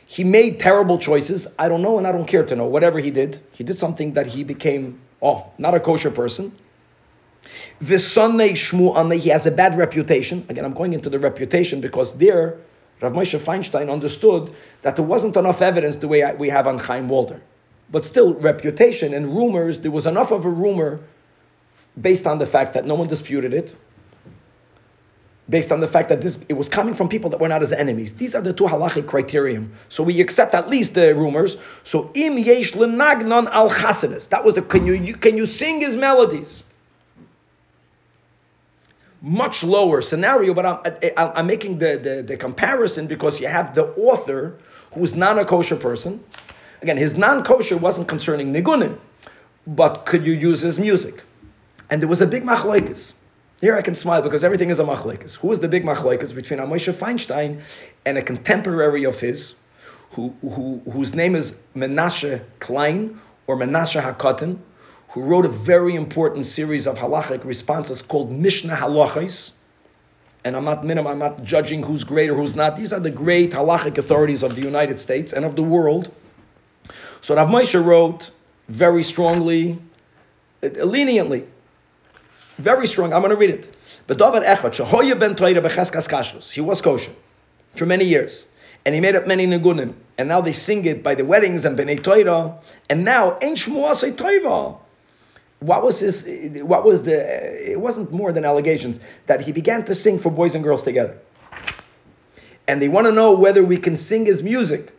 [0.07, 1.47] He made terrible choices.
[1.59, 2.65] I don't know and I don't care to know.
[2.67, 6.53] Whatever he did, he did something that he became, oh, not a kosher person.
[7.81, 10.47] He has a bad reputation.
[10.49, 12.57] Again, I'm going into the reputation because there
[13.01, 17.09] Rav Moshe Feinstein understood that there wasn't enough evidence the way we have on Chaim
[17.09, 17.41] Walder.
[17.91, 21.01] But still, reputation and rumors, there was enough of a rumor
[22.01, 23.75] based on the fact that no one disputed it,
[25.49, 27.73] based on the fact that this it was coming from people that were not his
[27.73, 28.15] enemies.
[28.15, 29.73] These are the two halachic criterion.
[29.89, 31.57] So we accept at least the rumors.
[31.85, 34.29] So im yesh lenagnon al chasedes.
[34.29, 36.65] That was the can you can you sing his melodies?
[39.21, 43.87] Much lower scenario, but I'm, I'm making the, the, the, comparison because you have the
[43.97, 44.57] author
[44.93, 46.23] who is not a kosher person.
[46.83, 48.99] Again, his non kosher wasn't concerning nigunim,
[49.67, 51.23] but could you use his music?
[51.91, 53.15] And there was a big machlekes.
[53.61, 55.35] Here I can smile because everything is a machlekes.
[55.35, 57.63] Who is the big machlekes between Amosha Feinstein
[58.05, 59.57] and a contemporary of his,
[60.13, 64.59] who, who, whose name is Menashe Klein or Menashe Hakotin,
[65.09, 69.53] who wrote a very important series of halachic responses called Mishneh Halachos.
[70.45, 72.77] And I'm not minim, I'm not judging who's great or who's not.
[72.77, 76.13] These are the great halachic authorities of the United States and of the world.
[77.23, 78.31] So Rav Moshe wrote
[78.69, 79.79] very strongly,
[80.63, 81.47] leniently,
[82.59, 83.13] very strong.
[83.13, 83.75] I'm going to read it.
[86.53, 87.13] He was kosher
[87.77, 88.47] for many years.
[88.85, 89.95] And he made up many nigunim.
[90.17, 92.59] And now they sing it by the weddings and b'nei Torah.
[92.89, 94.77] And now, Ein Shmuasei Torah
[95.61, 96.29] what was his
[96.63, 100.55] what was the it wasn't more than allegations that he began to sing for boys
[100.55, 101.19] and girls together
[102.67, 104.93] and they want to know whether we can sing his music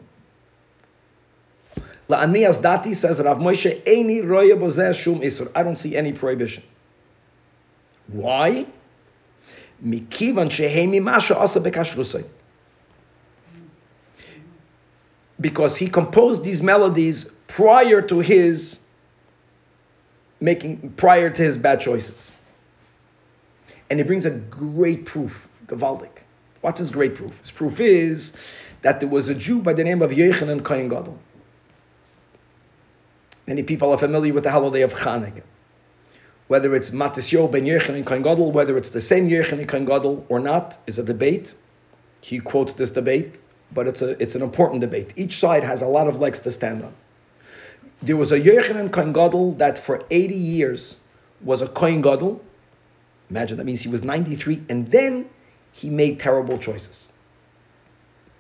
[2.10, 4.56] La'anias dati says Rav Moshe Eini roya
[4.94, 5.52] shum isur.
[5.54, 6.64] I don't see any prohibition.
[8.08, 8.66] Why?
[9.86, 12.26] Mikivan shehemi masha asa bekashrusay.
[15.40, 18.80] Because he composed these melodies prior to his
[20.40, 22.32] making prior to his bad choices.
[23.90, 26.10] And he brings a great proof, Gavaldik.
[26.62, 27.32] What's his great proof?
[27.40, 28.34] His proof is
[28.82, 31.18] that there was a Jew by the name of Yochanan Kohen Gadol.
[33.48, 35.42] Many people are familiar with the holiday of Chanukah.
[36.48, 40.40] Whether it's Matisyo ben Yochanan Kohen Gadol, whether it's the same Yochanan Kohen Gadol or
[40.40, 41.54] not, is a debate.
[42.22, 43.36] He quotes this debate,
[43.72, 45.14] but it's a it's an important debate.
[45.16, 46.94] Each side has a lot of legs to stand on.
[48.02, 50.96] There was a Yochanan Kohen Gadol that for 80 years
[51.42, 52.42] was a Kohen Gadol.
[53.30, 55.30] Imagine that means he was 93, and then
[55.72, 57.08] he made terrible choices.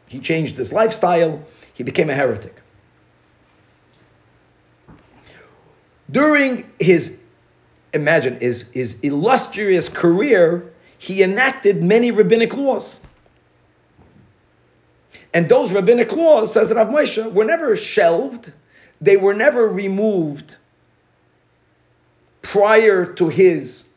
[0.08, 1.44] He changed his lifestyle.
[1.74, 2.56] He became a heretic.
[6.10, 7.20] During his,
[7.94, 13.00] imagine, his, his illustrious career, he enacted many rabbinic laws.
[15.34, 18.52] And those rabbinic laws, says Rav Moshe, were never shelved,
[19.02, 20.58] they were never removed
[22.42, 23.88] prior to his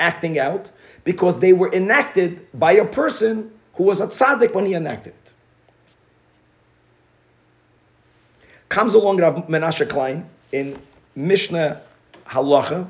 [0.00, 0.70] acting out,
[1.04, 5.32] because they were enacted by a person who was a tzaddik when he enacted it.
[8.68, 10.78] Comes along Rav Menashe Klein in
[11.16, 11.80] Mishneh
[12.26, 12.88] Halacha,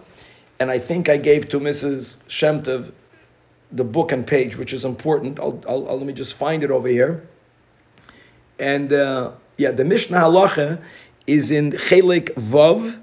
[0.59, 2.16] and I think I gave to Mrs.
[2.28, 2.93] Shemtov
[3.70, 5.39] the book and page, which is important.
[5.39, 7.28] I'll, I'll, I'll, let me just find it over here.
[8.59, 10.82] And uh, yeah, the Mishneh Halacha
[11.28, 12.98] is in Chelik Vav,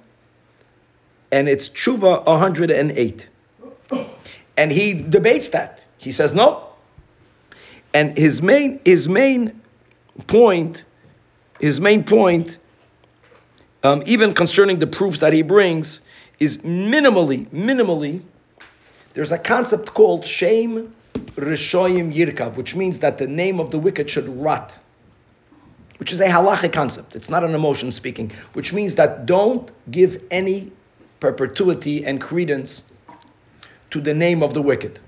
[1.32, 3.30] and it's Tshuva 108.
[4.58, 5.80] And he debates that.
[5.98, 6.68] He says no.
[7.94, 9.62] And his main his main
[10.28, 10.84] point,
[11.60, 12.58] his main point,
[13.84, 16.02] um, even concerning the proofs that he brings,
[16.40, 18.22] is minimally, minimally,
[19.14, 20.94] there's a concept called shem
[21.36, 24.78] rishoyim yirkav, which means that the name of the wicked should rot,
[25.98, 27.16] which is a halachic concept.
[27.16, 30.72] It's not an emotion speaking, which means that don't give any
[31.20, 32.84] perpetuity and credence
[33.92, 35.00] to the name of the wicked.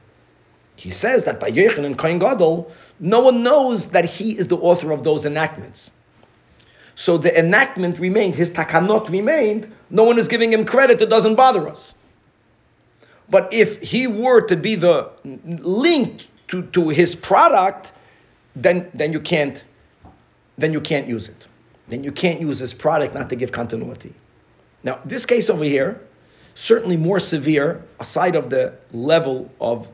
[0.76, 4.92] He says that by Yochanan Kohen Gadol, no one knows that he is the author
[4.92, 5.92] of those enactments.
[6.96, 11.36] So the enactment remained, his takanot remained, no one is giving him credit, it doesn't
[11.36, 11.94] bother us.
[13.30, 15.10] But if he were to be the
[15.46, 17.92] link to, to his product,
[18.56, 19.64] then, then you can't
[20.58, 21.48] then you can't use it.
[21.88, 24.14] Then you can't use this product not to give continuity.
[24.84, 26.02] Now, this case over here,
[26.56, 29.88] certainly more severe, aside of the level of,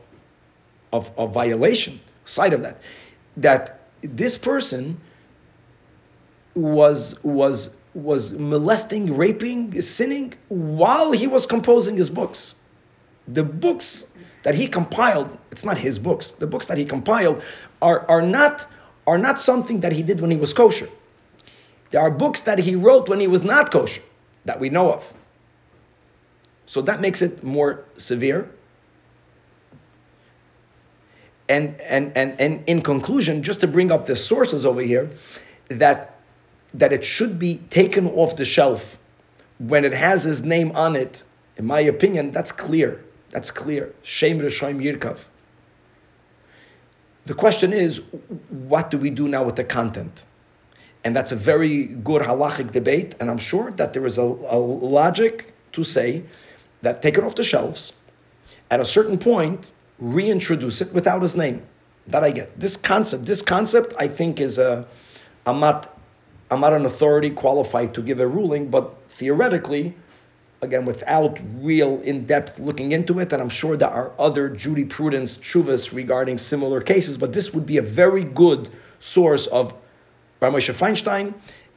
[0.92, 2.80] of, of violation, aside of that,
[3.36, 5.00] that this person
[6.54, 12.54] was was was molesting, raping, sinning while he was composing his books.
[13.28, 14.04] The books
[14.42, 16.32] that he compiled, it's not his books.
[16.32, 17.42] The books that he compiled
[17.80, 18.66] are, are not
[19.06, 20.88] are not something that he did when he was kosher.
[21.90, 24.02] There are books that he wrote when he was not kosher
[24.44, 25.04] that we know of.
[26.66, 28.50] So that makes it more severe.
[31.48, 35.10] And, and, and, and in conclusion, just to bring up the sources over here,
[35.68, 36.18] that,
[36.72, 38.96] that it should be taken off the shelf
[39.58, 41.22] when it has his name on it,
[41.56, 43.04] in my opinion, that's clear.
[43.30, 43.92] That's clear.
[44.02, 45.18] Shem Rishoim Yirkav.
[47.26, 48.02] The question is,
[48.50, 50.24] what do we do now with the content?
[51.04, 54.58] And that's a very good halachic debate, and I'm sure that there is a, a
[54.58, 56.22] logic to say
[56.82, 57.92] that take it off the shelves.
[58.70, 61.62] At a certain point, reintroduce it without his name.
[62.08, 62.60] That I get.
[62.60, 64.86] This concept, this concept, I think is a.
[65.46, 65.98] I'm not,
[66.50, 69.94] I'm not an authority qualified to give a ruling, but theoretically,
[70.64, 75.92] again, without real in-depth looking into it, and I'm sure there are other jurisprudence chuvas
[75.92, 79.72] regarding similar cases, but this would be a very good source of
[80.40, 81.34] Rav Moshe Feinstein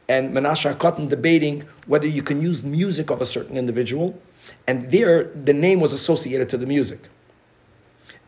[0.09, 4.19] and Menashe Cotton debating whether you can use music of a certain individual
[4.67, 6.99] and there, the name was associated to the music.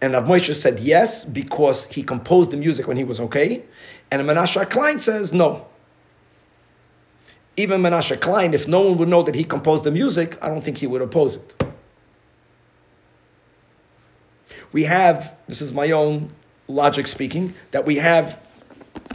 [0.01, 3.63] And Rav Moshe said yes, because he composed the music when he was okay.
[4.11, 5.67] And Menashe Klein says no.
[7.59, 10.63] Even Menashe Klein, if no one would know that he composed the music, I don't
[10.63, 11.63] think he would oppose it.
[14.71, 16.31] We have, this is my own
[16.69, 18.39] logic speaking, that we have,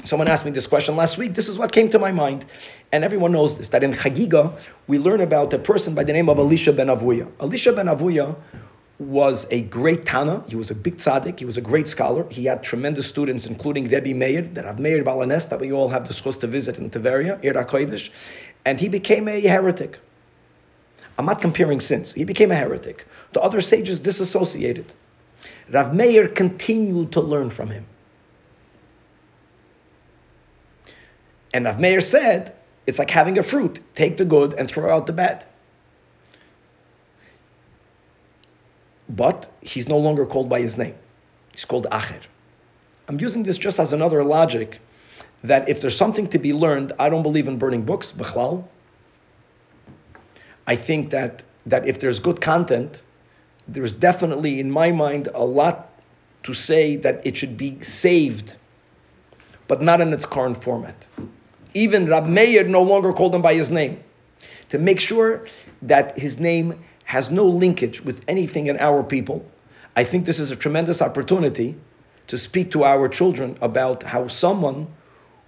[0.04, 2.44] someone asked me this question last week, this is what came to my mind.
[2.92, 6.28] And everyone knows this, that in Chagiga, we learn about a person by the name
[6.28, 7.26] of Elisha ben Avuya.
[7.40, 8.36] Elisha ben Avuya
[8.98, 10.44] was a great Tana.
[10.46, 11.38] He was a big tzaddik.
[11.38, 12.26] He was a great scholar.
[12.30, 15.88] He had tremendous students, including Rebbe Meir, that have Meir Baal HaNes, that we all
[15.88, 18.10] have the chance to visit in Tveria, Ir HaKodesh.
[18.64, 19.98] and he became a heretic.
[21.18, 22.12] I'm not comparing sins.
[22.12, 23.06] He became a heretic.
[23.32, 24.86] The other sages disassociated.
[25.70, 27.86] Rav Meir continued to learn from him.
[31.52, 32.54] And Rav Meir said,
[32.86, 33.80] it's like having a fruit.
[33.94, 35.44] Take the good and throw out the bad.
[39.16, 40.94] But he's no longer called by his name.
[41.52, 42.22] He's called Acher.
[43.08, 44.80] I'm using this just as another logic
[45.44, 48.64] that if there's something to be learned, I don't believe in burning books, Bechlal.
[50.66, 53.02] I think that, that if there's good content,
[53.68, 55.90] there's definitely, in my mind, a lot
[56.44, 58.56] to say that it should be saved,
[59.68, 60.96] but not in its current format.
[61.74, 64.02] Even Rab Meir no longer called him by his name.
[64.70, 65.46] To make sure
[65.82, 69.44] that his name has no linkage with anything in our people,
[69.96, 71.76] I think this is a tremendous opportunity
[72.28, 74.88] to speak to our children about how someone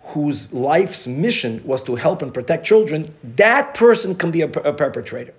[0.03, 4.73] whose life's mission was to help and protect children, that person can be a, a
[4.73, 5.35] perpetrator.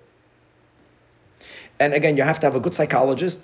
[1.80, 3.38] And again, you have to have a good psychologist.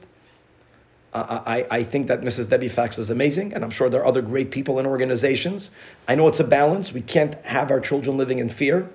[1.15, 2.49] I, I, think that Mrs.
[2.49, 5.71] Debbie Fox is amazing, and I'm sure there are other great people and organizations.
[6.09, 6.93] I know it's a balance.
[6.93, 8.91] We can't have our children living in fear,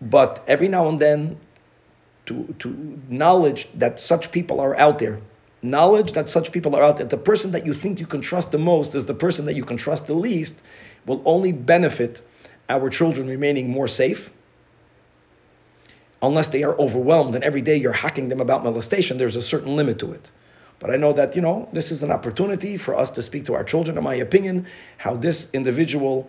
[0.00, 1.38] but every now and then,
[2.26, 5.20] to, to knowledge that such people are out there,
[5.62, 8.50] knowledge that such people are out there, the person that you think you can trust
[8.50, 10.60] the most is the person that you can trust the least,
[11.06, 12.22] will only benefit
[12.68, 14.30] our children remaining more safe.
[16.22, 19.74] Unless they are overwhelmed and every day you're hacking them about molestation, there's a certain
[19.74, 20.30] limit to it.
[20.78, 23.54] But I know that, you know, this is an opportunity for us to speak to
[23.54, 24.66] our children, in my opinion,
[24.98, 26.28] how this individual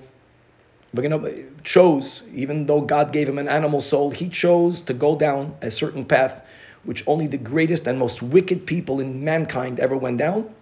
[0.95, 1.33] you know,
[1.63, 5.71] chose, even though God gave him an animal soul, he chose to go down a
[5.71, 6.41] certain path
[6.83, 10.53] which only the greatest and most wicked people in mankind ever went down.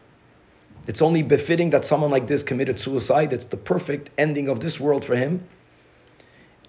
[0.88, 3.34] It's only befitting that someone like this committed suicide.
[3.34, 5.44] It's the perfect ending of this world for him.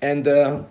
[0.01, 0.63] And uh,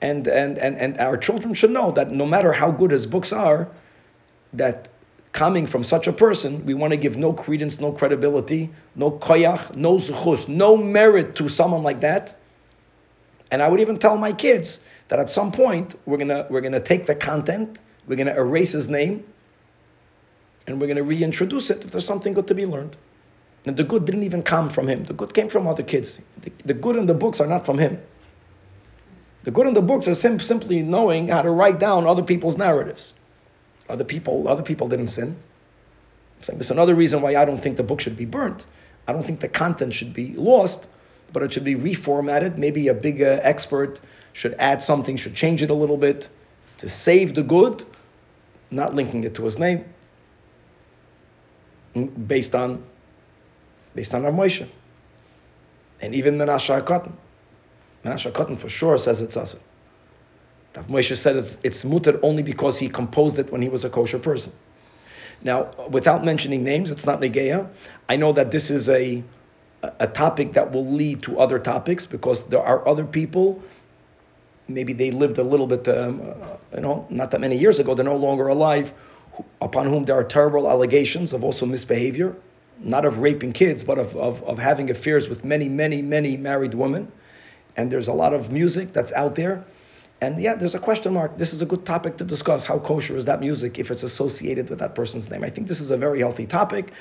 [0.00, 3.32] and, and, and, and our children should know that no matter how good his books
[3.32, 3.68] are,
[4.52, 4.88] that
[5.32, 9.74] coming from such a person, we want to give no credence, no credibility, no koyach,
[9.74, 12.38] no zuchus, no merit to someone like that.
[13.50, 16.80] And I would even tell my kids that at some point we're gonna we're gonna
[16.80, 19.24] take the content, we're gonna erase his name,
[20.66, 22.96] and we're gonna reintroduce it if there's something good to be learned.
[23.64, 25.04] And the good didn't even come from him.
[25.04, 26.18] The good came from other kids.
[26.42, 28.00] The, the good in the books are not from him.
[29.44, 32.56] The good in the books is sim- simply knowing how to write down other people's
[32.56, 33.14] narratives.
[33.88, 35.36] Other people, other people didn't sin.
[36.42, 38.64] So there's another reason why I don't think the book should be burnt.
[39.06, 40.86] I don't think the content should be lost,
[41.32, 42.58] but it should be reformatted.
[42.58, 43.98] Maybe a big uh, expert
[44.34, 46.28] should add something, should change it a little bit
[46.78, 47.84] to save the good,
[48.70, 49.84] not linking it to his name,
[51.94, 52.84] mm, based on
[53.94, 54.68] based on our Moshe.
[56.00, 57.12] And even Menashe HaKatan.
[58.04, 59.58] Menashe Cotton for sure says it's asr.
[60.78, 63.90] Rav Moshe said it's, it's mutter only because he composed it when he was a
[63.90, 64.52] kosher person.
[65.42, 67.68] Now, without mentioning names, it's not negeya.
[68.08, 69.22] I know that this is a
[70.00, 73.62] a topic that will lead to other topics because there are other people.
[74.66, 77.94] Maybe they lived a little bit, um, uh, you know, not that many years ago.
[77.94, 78.92] They're no longer alive,
[79.60, 82.34] upon whom there are terrible allegations of also misbehavior,
[82.80, 86.74] not of raping kids, but of, of, of having affairs with many, many, many married
[86.74, 87.10] women
[87.78, 89.64] and there's a lot of music that's out there.
[90.20, 91.38] And yeah, there's a question mark.
[91.38, 92.64] This is a good topic to discuss.
[92.64, 95.44] How kosher is that music if it's associated with that person's name?
[95.44, 96.92] I think this is a very healthy topic.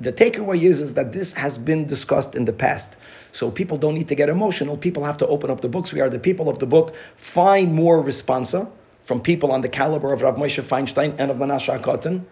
[0.00, 2.96] The takeaway is, is that this has been discussed in the past.
[3.32, 4.76] So people don't need to get emotional.
[4.76, 5.92] People have to open up the books.
[5.92, 6.94] We are the people of the book.
[7.16, 8.68] Find more responsa
[9.04, 12.24] from people on the caliber of Rav Moshe Feinstein and of Menashe HaKatan,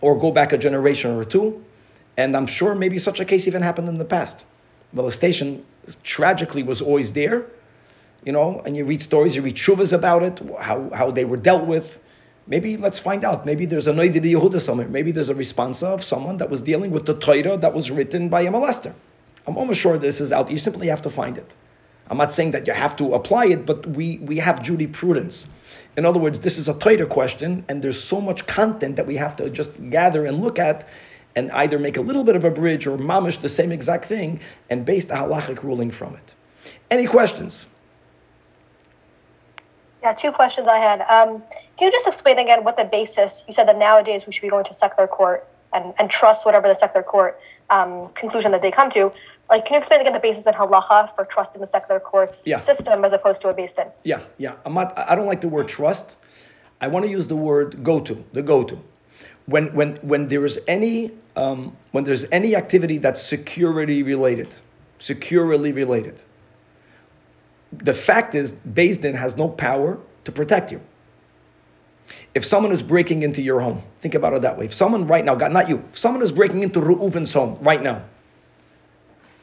[0.00, 1.64] or go back a generation or two.
[2.16, 4.44] And I'm sure maybe such a case even happened in the past.
[4.92, 5.64] Molestation
[6.04, 7.46] tragically was always there,
[8.24, 11.36] you know, and you read stories, you read shuvas about it, how, how they were
[11.36, 11.98] dealt with.
[12.46, 13.46] Maybe let's find out.
[13.46, 14.88] Maybe there's a Noidi Yehuda somewhere.
[14.88, 18.28] Maybe there's a response of someone that was dealing with the Torah that was written
[18.28, 18.92] by a molester.
[19.46, 20.50] I'm almost sure this is out.
[20.50, 21.50] You simply have to find it.
[22.08, 25.46] I'm not saying that you have to apply it, but we, we have jurisprudence.
[25.96, 29.16] In other words, this is a Torah question, and there's so much content that we
[29.16, 30.88] have to just gather and look at
[31.36, 34.40] and either make a little bit of a bridge or mamish the same exact thing
[34.68, 36.34] and base the halachic ruling from it.
[36.90, 37.66] Any questions?
[40.02, 41.00] Yeah, two questions I had.
[41.02, 41.42] Um,
[41.76, 43.44] can you just explain again what the basis?
[43.46, 46.68] You said that nowadays we should be going to secular court and, and trust whatever
[46.68, 47.38] the secular court
[47.68, 49.12] um, conclusion that they come to.
[49.48, 52.46] Like, can you explain again the basis in halacha for trust in the secular court's
[52.46, 52.60] yeah.
[52.60, 53.86] system as opposed to a beis din?
[54.04, 54.54] Yeah, yeah.
[54.64, 56.16] I'm not, I don't like the word trust.
[56.80, 58.78] I want to use the word go to, the go to
[59.50, 64.48] when when when there is any um, when there's any activity that's security related,
[64.98, 66.18] securely related,
[67.72, 70.80] the fact is, Din has no power to protect you.
[72.34, 74.64] If someone is breaking into your home, think about it that way.
[74.66, 77.82] If someone right now, God, not you, if someone is breaking into Reuven's home right
[77.82, 78.02] now,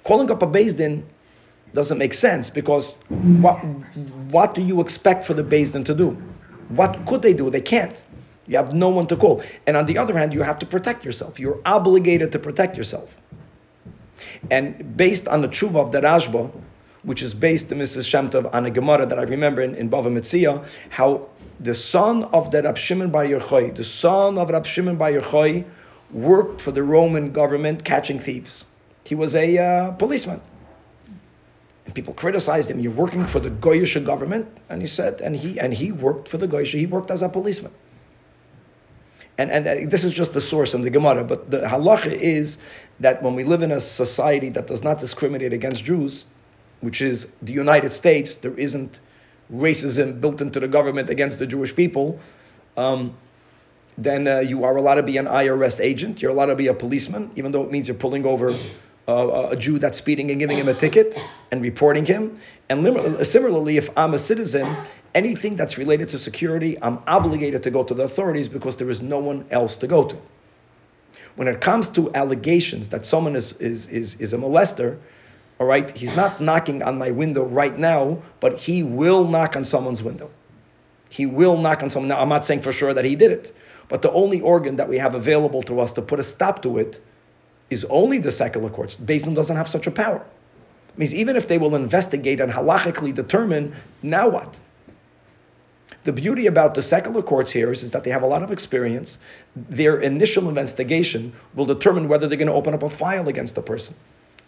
[0.04, 1.06] calling up a Din
[1.74, 3.58] doesn't make sense because what,
[4.32, 6.12] what do you expect for the Din to do?
[6.70, 7.50] What could they do?
[7.50, 7.96] They can't.
[8.48, 9.44] You have no one to call.
[9.66, 11.40] And on the other hand, you have to protect yourself.
[11.40, 13.14] You're obligated to protect yourself.
[14.50, 16.52] And based on the tshuva of the Rashba,
[17.08, 18.06] which is based, Mrs.
[18.06, 22.52] Shem on a Gemara that I remember in, in Bava Metzia, how the son of
[22.52, 25.64] the Rab Shimon Bar Yochai, the son of Rab Shimon Bar Yochai,
[26.12, 28.66] worked for the Roman government catching thieves.
[29.06, 30.42] He was a uh, policeman.
[31.86, 32.82] And people criticized him.
[32.82, 36.38] You're working for the Goyish government, and he said, and he and he worked for
[36.38, 36.74] the Goyish.
[36.74, 37.72] He worked as a policeman.
[39.38, 42.58] And and uh, this is just the source in the Gemara, but the halacha is
[43.00, 46.26] that when we live in a society that does not discriminate against Jews,
[46.82, 49.00] which is the United States, there isn't
[49.54, 52.20] racism built into the government against the Jewish people.
[52.76, 53.16] Um,
[53.98, 56.22] then uh, you are allowed to be an IRS agent.
[56.22, 58.56] You're allowed to be a policeman, even though it means you're pulling over
[59.08, 61.18] uh, a Jew that's speeding and giving him a ticket
[61.52, 62.40] and reporting him.
[62.70, 64.68] And lim- similarly, if I'm a citizen,
[65.16, 69.02] anything that's related to security, I'm obligated to go to the authorities because there is
[69.02, 70.18] no one else to go to.
[71.36, 74.98] When it comes to allegations that someone is, is, is, is a molester,
[75.60, 79.66] all right, he's not knocking on my window right now, but he will knock on
[79.66, 80.30] someone's window.
[81.10, 82.10] He will knock on someone.
[82.10, 83.56] Now, I'm not saying for sure that he did it,
[83.90, 86.78] but the only organ that we have available to us to put a stop to
[86.78, 87.02] it
[87.70, 88.98] is only the secular courts.
[88.98, 90.24] Beis Din doesn't have such a power.
[90.90, 94.54] It means even if they will investigate and halachically determine, now what?
[96.04, 98.52] The beauty about the secular courts here is, is that they have a lot of
[98.52, 99.18] experience.
[99.56, 103.62] Their initial investigation will determine whether they're going to open up a file against the
[103.62, 103.96] person.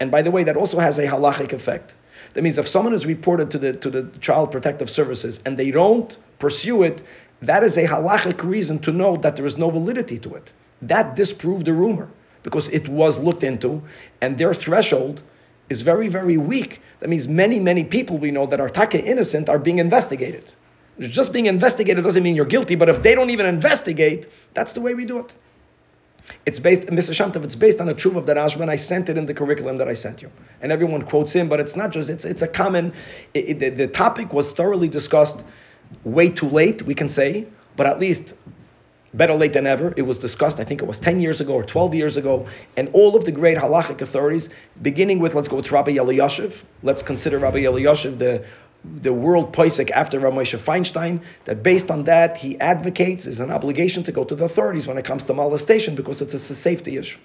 [0.00, 1.92] And by the way, that also has a halachic effect.
[2.34, 5.70] That means if someone is reported to the to the Child Protective Services and they
[5.70, 7.02] don't pursue it,
[7.42, 10.52] that is a halachic reason to know that there is no validity to it.
[10.82, 12.08] That disproved the rumor
[12.42, 13.82] because it was looked into,
[14.22, 15.20] and their threshold
[15.68, 16.80] is very very weak.
[17.00, 20.44] That means many many people we know that are taka innocent are being investigated.
[20.98, 24.80] Just being investigated doesn't mean you're guilty, but if they don't even investigate, that's the
[24.80, 25.32] way we do it.
[26.46, 27.14] It's based, Mr.
[27.14, 29.78] Shemtov, it's based on a truth of the Rashba, I sent it in the curriculum
[29.78, 30.30] that I sent you.
[30.60, 32.92] And everyone quotes him, but it's not just, it's, it's a common,
[33.34, 35.40] it, it, the, topic was thoroughly discussed
[36.04, 38.32] way too late, we can say, but at least
[39.12, 39.92] better late than ever.
[39.96, 42.88] It was discussed, I think it was 10 years ago or 12 years ago, and
[42.92, 44.48] all of the great halachic authorities,
[44.80, 48.44] beginning with, let's go with Rabbi Eliashiv, let's consider Rabbi Eliashiv the
[48.84, 54.04] the world Poisek after Ramosha Feinstein, that based on that, he advocates is an obligation
[54.04, 57.18] to go to the authorities when it comes to molestation because it's a safety issue.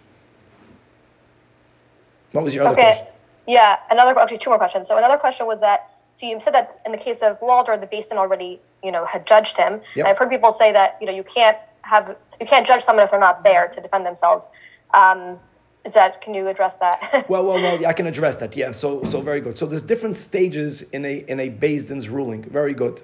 [2.31, 2.83] What was your other Okay.
[2.83, 3.07] question?
[3.47, 4.87] Yeah, another actually two more questions.
[4.87, 7.87] So another question was that so you said that in the case of Walder, the
[7.87, 9.81] Beis Din already you know had judged him.
[9.95, 10.07] Yep.
[10.07, 13.11] I've heard people say that you know you can't have you can't judge someone if
[13.11, 14.47] they're not there to defend themselves.
[14.93, 15.39] Um,
[15.85, 17.25] is that can you address that?
[17.29, 18.55] Well, well, well, I can address that.
[18.55, 19.57] Yeah, so, so very good.
[19.57, 22.43] So there's different stages in a in a Beis Din's ruling.
[22.43, 23.01] Very good.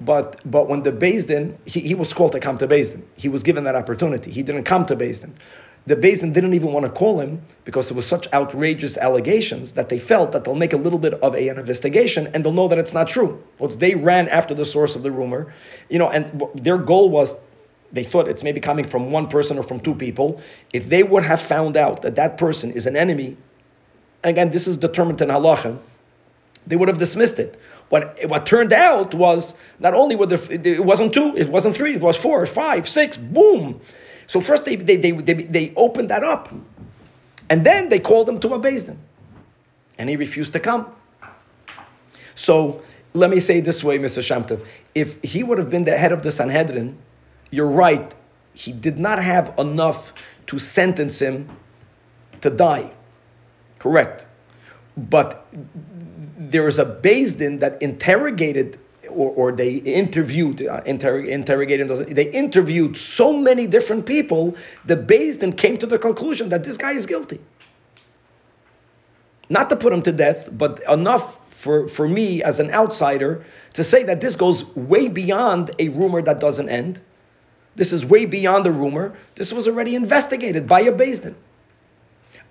[0.00, 3.06] But but when the Beis Din, he, he was called to come to Beis Din.
[3.16, 4.30] He was given that opportunity.
[4.30, 5.34] He didn't come to Beis Din.
[5.86, 9.72] The Beis Din didn't even want to call him because it was such outrageous allegations
[9.72, 12.52] that they felt that they'll make a little bit of a, an investigation and they'll
[12.52, 13.42] know that it's not true.
[13.58, 15.52] Once they ran after the source of the rumor,
[15.88, 17.34] you know, and their goal was
[17.92, 20.40] they thought it's maybe coming from one person or from two people.
[20.72, 23.36] If they would have found out that that person is an enemy,
[24.22, 25.78] again, this is determined in halacha,
[26.66, 27.58] they would have dismissed it.
[27.88, 31.94] What what turned out was not only were there, it wasn't two, it wasn't three,
[31.94, 33.80] it was four, five, six, boom.
[34.26, 36.52] So first they they they, they, they opened that up,
[37.48, 38.98] and then they called him to a Din,
[39.96, 40.86] and he refused to come.
[42.34, 42.82] So
[43.14, 44.22] let me say this way, Mr.
[44.22, 44.64] Shemtov,
[44.94, 46.98] if he would have been the head of the Sanhedrin,
[47.50, 48.12] you're right,
[48.54, 50.12] he did not have enough
[50.48, 51.48] to sentence him
[52.40, 52.90] to die.
[53.78, 54.26] Correct.
[54.96, 55.46] But
[56.38, 58.78] there is a Din that interrogated
[59.08, 65.52] or, or they interviewed, uh, inter, interrogated, they interviewed so many different people, the Din
[65.52, 67.40] came to the conclusion that this guy is guilty.
[69.48, 73.44] Not to put him to death, but enough for, for me as an outsider
[73.74, 77.00] to say that this goes way beyond a rumor that doesn't end.
[77.76, 79.14] This is way beyond the rumor.
[79.34, 81.36] This was already investigated by a Din.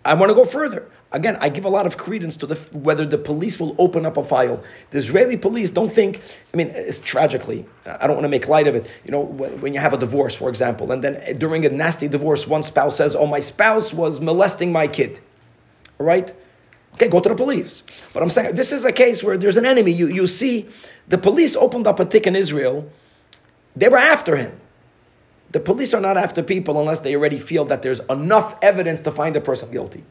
[0.06, 0.90] I want to go further.
[1.12, 4.18] Again, I give a lot of credence to the whether the police will open up
[4.18, 4.62] a file.
[4.92, 6.22] The Israeli police don't think.
[6.54, 7.66] I mean, it's tragically.
[7.86, 8.92] I don't want to make light of it.
[9.06, 12.10] You know, when, when you have a divorce, for example, and then during a nasty
[12.10, 15.20] divorce, one spouse says, "Oh, my spouse was molesting my kid."
[16.00, 16.34] All right.
[16.96, 17.84] Okay, go to the police.
[18.14, 19.92] But I'm saying this is a case where there's an enemy.
[19.92, 20.68] You, you see,
[21.08, 22.90] the police opened up a tick in Israel.
[23.76, 24.60] They were after him.
[25.52, 29.12] The police are not after people unless they already feel that there's enough evidence to
[29.12, 30.04] find a person guilty.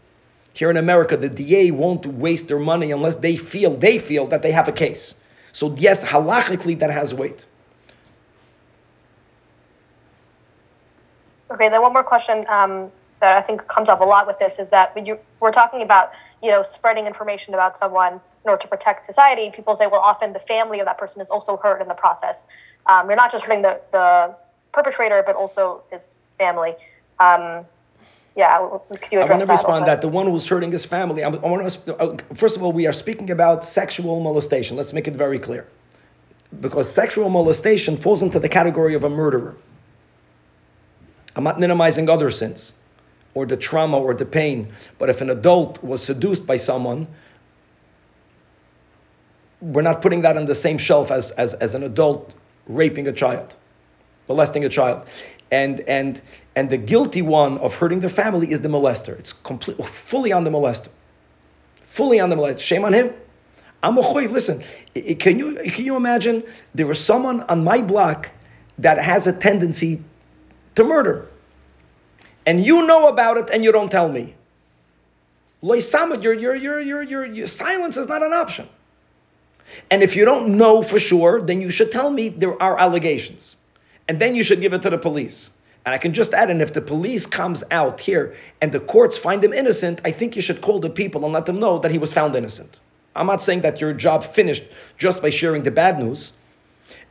[0.53, 4.41] Here in America, the DA won't waste their money unless they feel they feel that
[4.41, 5.15] they have a case.
[5.53, 7.45] So yes, halachically that has weight.
[11.51, 14.59] Okay, then one more question um, that I think comes up a lot with this
[14.59, 16.13] is that when you, we're talking about,
[16.43, 19.51] you know, spreading information about someone in order to protect society.
[19.51, 22.45] People say, well, often the family of that person is also hurt in the process.
[22.87, 24.35] Um, you're not just hurting the, the
[24.77, 26.73] perpetrator, but also his family.
[27.19, 27.65] Um,
[28.37, 28.59] yeah,
[28.91, 29.31] could you address that?
[29.31, 29.87] I want to respond also?
[29.87, 31.25] that the one who's hurting his family.
[31.25, 34.77] I, I want to, uh, first of all, we are speaking about sexual molestation.
[34.77, 35.67] Let's make it very clear,
[36.61, 39.57] because sexual molestation falls into the category of a murderer.
[41.35, 42.75] I'm not minimizing other sins,
[43.35, 44.75] or the trauma or the pain.
[44.99, 47.07] But if an adult was seduced by someone,
[49.61, 52.35] we're not putting that on the same shelf as, as, as an adult
[52.69, 53.55] raping a child,
[54.29, 55.07] molesting a child.
[55.51, 56.21] And, and,
[56.55, 59.19] and the guilty one of hurting their family is the molester.
[59.19, 60.89] It's complete, fully on the molester.
[61.89, 62.61] Fully on the molester.
[62.61, 63.13] Shame on him.
[63.83, 64.33] I'm a choiv.
[64.33, 64.65] Listen,
[65.19, 66.43] can you, can you imagine
[66.75, 68.31] there was someone on my block
[68.79, 70.03] that has a tendency
[70.75, 71.29] to murder?
[72.45, 74.35] And you know about it and you don't tell me.
[75.63, 78.69] Your, your, your, your, your, your silence is not an option.
[79.91, 83.56] And if you don't know for sure, then you should tell me there are allegations.
[84.09, 85.51] And then you should give it to the police.
[85.85, 89.17] And I can just add and if the police comes out here and the courts
[89.17, 91.93] find him innocent, I think you should call the people and let them know that
[91.93, 92.81] he was found innocent.
[93.15, 94.65] I'm not saying that your job finished
[94.99, 96.33] just by sharing the bad news.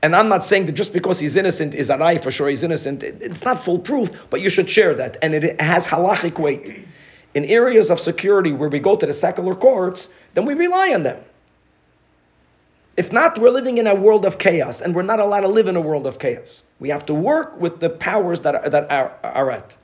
[0.02, 2.64] And I'm not saying that just because he's innocent is a lie for sure he's
[2.64, 3.02] innocent.
[3.02, 5.18] It's not foolproof, but you should share that.
[5.22, 6.86] And it has halachic weight.
[7.34, 11.04] In areas of security where we go to the secular courts, then we rely on
[11.04, 11.18] them.
[12.98, 15.68] If not, we're living in a world of chaos, and we're not allowed to live
[15.68, 16.64] in a world of chaos.
[16.80, 19.76] We have to work with the powers that are, that are, are at.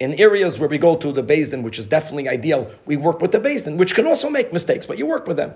[0.00, 3.32] In areas where we go to the Din, which is definitely ideal, we work with
[3.32, 5.52] the Din, which can also make mistakes, but you work with them.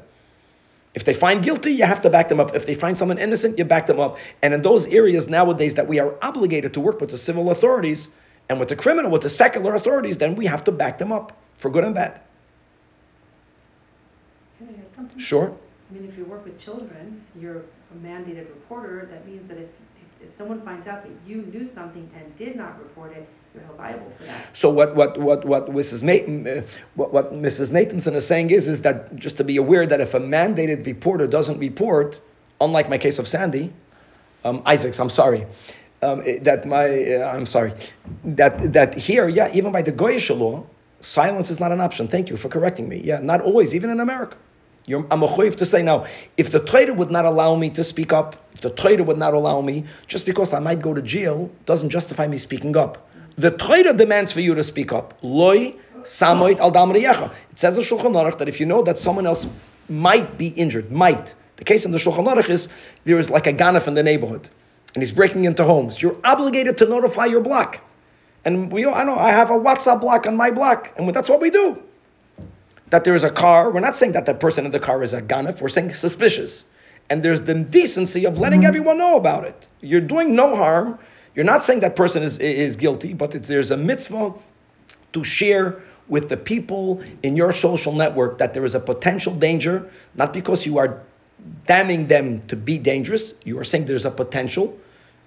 [0.94, 2.54] If they find guilty, you have to back them up.
[2.54, 4.18] If they find someone innocent, you back them up.
[4.42, 8.08] And in those areas nowadays that we are obligated to work with the civil authorities
[8.48, 11.36] and with the criminal, with the secular authorities, then we have to back them up
[11.56, 12.20] for good and bad.
[14.58, 15.18] Can I add something?
[15.18, 15.56] Sure.
[15.88, 19.08] I mean, if you work with children, you're a mandated reporter.
[19.10, 19.68] That means that if,
[20.20, 23.78] if, someone finds out that you knew something and did not report it, you're held
[23.78, 24.46] liable for that.
[24.52, 26.02] So what what what what Mrs.
[26.02, 26.62] Nathan, uh,
[26.94, 27.70] what, what Mrs.
[27.70, 31.26] Nathanson is saying is is that just to be aware that if a mandated reporter
[31.26, 32.20] doesn't report,
[32.60, 33.72] unlike my case of Sandy,
[34.44, 35.46] um, Isaacs, I'm sorry,
[36.02, 37.72] um, eh, that my uh, I'm sorry,
[38.24, 40.66] that that here, yeah, even by the Goyish law,
[41.00, 42.08] silence is not an option.
[42.08, 43.00] Thank you for correcting me.
[43.02, 44.36] Yeah, not always, even in America.
[44.90, 48.12] I'm a choiv to say now, if the trader would not allow me to speak
[48.12, 51.50] up, if the trader would not allow me, just because I might go to jail,
[51.66, 53.08] doesn't justify me speaking up.
[53.36, 55.18] The trader demands for you to speak up.
[55.22, 55.74] Loi
[56.04, 57.30] samoit al damriyacha.
[57.50, 59.46] It says in the Shulchan Aruch that if you know that someone else
[59.88, 61.34] might be injured, might.
[61.56, 62.68] The case in the Shulchan Aruch is
[63.04, 64.48] there is like a ganef in the neighborhood,
[64.94, 66.00] and he's breaking into homes.
[66.00, 67.80] You're obligated to notify your block.
[68.44, 71.40] And we, I know, I have a WhatsApp block on my block, and that's what
[71.40, 71.82] we do
[72.90, 73.70] that there is a car.
[73.70, 75.60] We're not saying that the person in the car is a ganef.
[75.60, 76.64] We're saying suspicious.
[77.10, 78.68] And there's the decency of letting mm-hmm.
[78.68, 79.66] everyone know about it.
[79.80, 80.98] You're doing no harm.
[81.34, 84.34] You're not saying that person is, is guilty, but it's, there's a mitzvah
[85.12, 89.90] to share with the people in your social network that there is a potential danger,
[90.14, 91.02] not because you are
[91.66, 93.34] damning them to be dangerous.
[93.44, 94.76] You are saying there's a potential,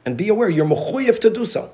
[0.06, 1.72] and be aware you're mechuyev to do so.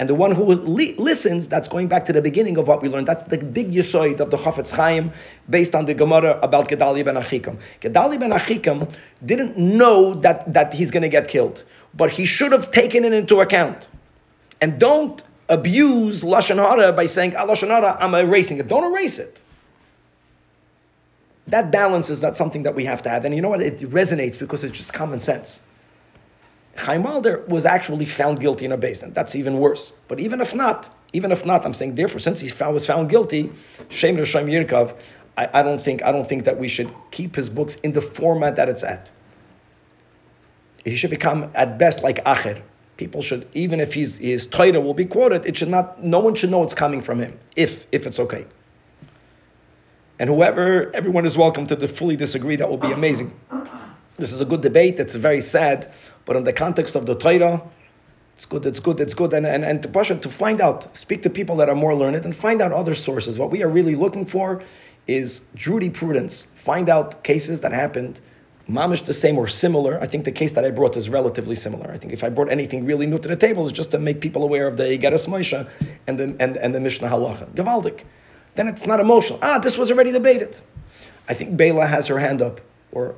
[0.00, 2.88] And the one who li- listens, that's going back to the beginning of what we
[2.88, 3.06] learned.
[3.06, 5.12] That's the big yisoid of the Chafetz Chaim,
[5.48, 7.58] based on the Gemara about Gedalia ben Achikam.
[7.82, 8.90] Gedalia ben Achikam
[9.24, 13.12] didn't know that, that he's going to get killed, but he should have taken it
[13.12, 13.88] into account.
[14.62, 18.68] And don't abuse lashon hara by saying ah, lashon hara, I'm erasing it.
[18.68, 19.38] Don't erase it.
[21.48, 23.26] That balance is not something that we have to have.
[23.26, 23.60] And you know what?
[23.60, 25.60] It resonates because it's just common sense.
[26.80, 29.14] Chaim Walder was actually found guilty in a basement.
[29.14, 29.92] That's even worse.
[30.08, 33.10] But even if not, even if not, I'm saying therefore, since he found, was found
[33.10, 33.52] guilty,
[33.90, 34.96] Shem Rishon Yirkov,
[35.36, 38.00] I, I don't think I don't think that we should keep his books in the
[38.00, 39.10] format that it's at.
[40.84, 42.62] He should become at best like Acher.
[42.96, 46.02] People should, even if he's, his Torah will be quoted, it should not.
[46.02, 48.46] No one should know it's coming from him, if if it's okay.
[50.18, 52.56] And whoever, everyone is welcome to fully disagree.
[52.56, 53.32] That will be amazing.
[54.16, 55.00] This is a good debate.
[55.00, 55.92] It's very sad,
[56.26, 57.62] but in the context of the Torah,
[58.36, 58.64] it's good.
[58.66, 59.00] It's good.
[59.00, 59.32] It's good.
[59.32, 61.94] And and and to push it to find out, speak to people that are more
[61.94, 63.38] learned, and find out other sources.
[63.38, 64.62] What we are really looking for
[65.06, 66.46] is jurisprudence.
[66.54, 68.18] Find out cases that happened,
[68.68, 70.00] mamish the same or similar.
[70.00, 71.90] I think the case that I brought is relatively similar.
[71.90, 74.20] I think if I brought anything really new to the table, is just to make
[74.20, 75.68] people aware of the Geras Moshe
[76.06, 77.46] and the and, and the Mishneh Halacha.
[77.54, 78.04] Gavaldik.
[78.54, 79.38] Then it's not emotional.
[79.42, 80.56] Ah, this was already debated.
[81.28, 82.60] I think Bela has her hand up.
[82.92, 83.14] Or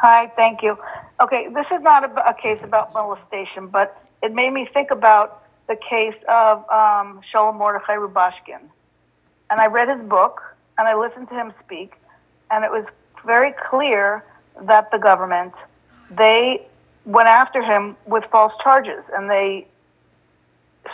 [0.00, 0.78] Hi, thank you.
[1.20, 5.42] Okay, this is not a, a case about molestation, but it made me think about
[5.66, 8.60] the case of um, Sholem Mordechai Rubashkin.
[9.50, 10.40] And I read his book
[10.78, 11.94] and I listened to him speak,
[12.48, 12.92] and it was
[13.26, 14.24] very clear
[14.62, 15.64] that the government
[16.12, 16.62] they
[17.04, 19.66] went after him with false charges, and they.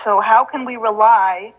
[0.02, 1.52] So how can we rely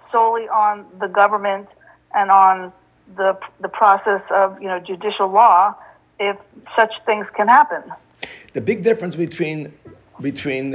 [0.00, 1.70] solely on the government
[2.14, 2.74] and on
[3.16, 5.74] the the process of you know judicial law
[6.20, 6.36] if
[6.68, 7.82] such things can happen?
[8.52, 9.72] the big difference between
[10.20, 10.72] between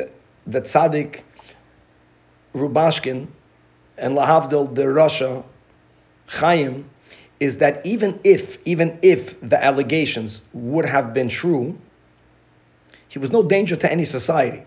[0.47, 1.21] the tzaddik
[2.53, 3.27] Rubashkin
[3.97, 5.43] and Lahavdil the rasha
[6.27, 6.89] Chaim
[7.39, 11.77] is that even if even if the allegations would have been true,
[13.09, 14.63] he was no danger to any society.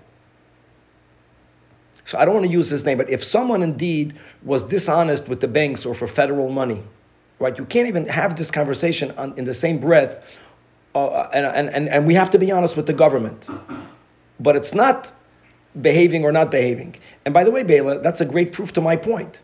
[2.04, 5.40] So I don't want to use his name, but if someone indeed was dishonest with
[5.40, 6.82] the banks or for federal money,
[7.38, 7.56] right?
[7.58, 10.22] You can't even have this conversation on, in the same breath,
[10.94, 13.46] uh, and, and, and we have to be honest with the government.
[14.40, 15.12] But it's not
[15.80, 16.96] behaving or not behaving.
[17.24, 19.38] And by the way, Bela, that's a great proof to my point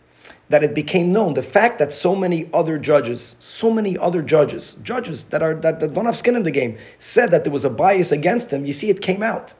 [0.51, 1.35] that it became known.
[1.35, 5.81] The fact that so many other judges, so many other judges, judges that are that,
[5.81, 8.67] that don't have skin in the game, said that there was a bias against them.
[8.67, 9.53] You see, it came out.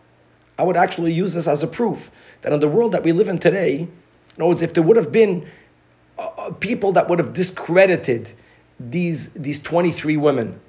[0.59, 2.11] I would actually use this as a proof
[2.43, 3.89] that in the world that we live in today, in
[4.37, 5.49] other words, if there would have been
[6.19, 8.29] uh, uh people that would have discredited
[8.79, 10.61] these these 23 women,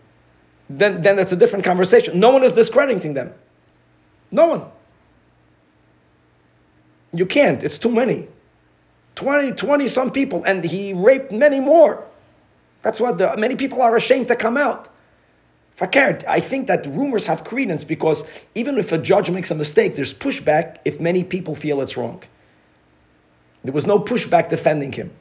[0.70, 2.20] then then that's a different conversation.
[2.20, 3.34] No one is discrediting them.
[4.32, 4.64] No one.
[7.14, 7.64] You can't.
[7.64, 8.28] It's too many.
[9.16, 12.04] 20, 20 some people, and he raped many more.
[12.82, 14.90] That's what the, many people are ashamed to come out.
[15.78, 18.24] Fakert, I think that rumors have credence because
[18.56, 22.24] even if a judge makes a mistake, there's pushback if many people feel it's wrong.
[23.64, 25.12] There was no pushback defending him,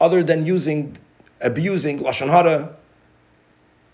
[0.00, 0.98] other than using,
[1.40, 2.76] abusing lashon hara,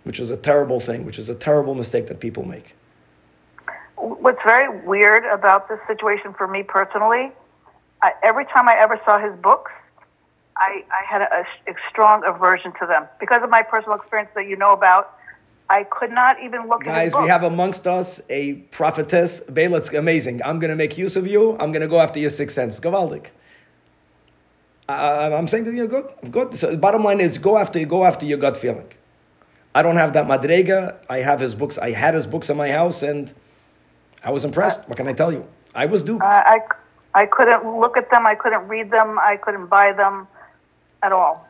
[0.05, 2.75] which is a terrible thing, which is a terrible mistake that people make.
[3.97, 7.33] What's very weird about this situation for me personally
[8.03, 9.91] I, every time I ever saw his books,
[10.57, 14.47] I, I had a, a, strong aversion to them because of my personal experience that
[14.49, 15.17] you know about.
[15.71, 19.41] I could not even look Guys, at Guys, we have amongst us a prophetess.
[19.41, 20.43] Bela, amazing.
[20.43, 21.53] I'm going to make use of you.
[21.53, 22.79] I'm going to go after your sixth sense.
[22.79, 23.27] Gavaldik.
[24.89, 26.55] I'm saying to you, good, good.
[26.57, 28.89] So bottom line is, go after go after your gut feeling.
[29.75, 30.97] I don't have that madrega.
[31.09, 31.79] I have his books.
[31.79, 33.33] I had his books in my house, and
[34.23, 34.89] I was impressed.
[34.89, 35.47] What can I tell you?
[35.75, 36.23] I was duped.
[36.23, 36.61] Uh, I
[37.15, 38.27] I couldn't look at them.
[38.27, 39.19] I couldn't read them.
[39.19, 40.29] I couldn't buy them
[41.03, 41.49] at all.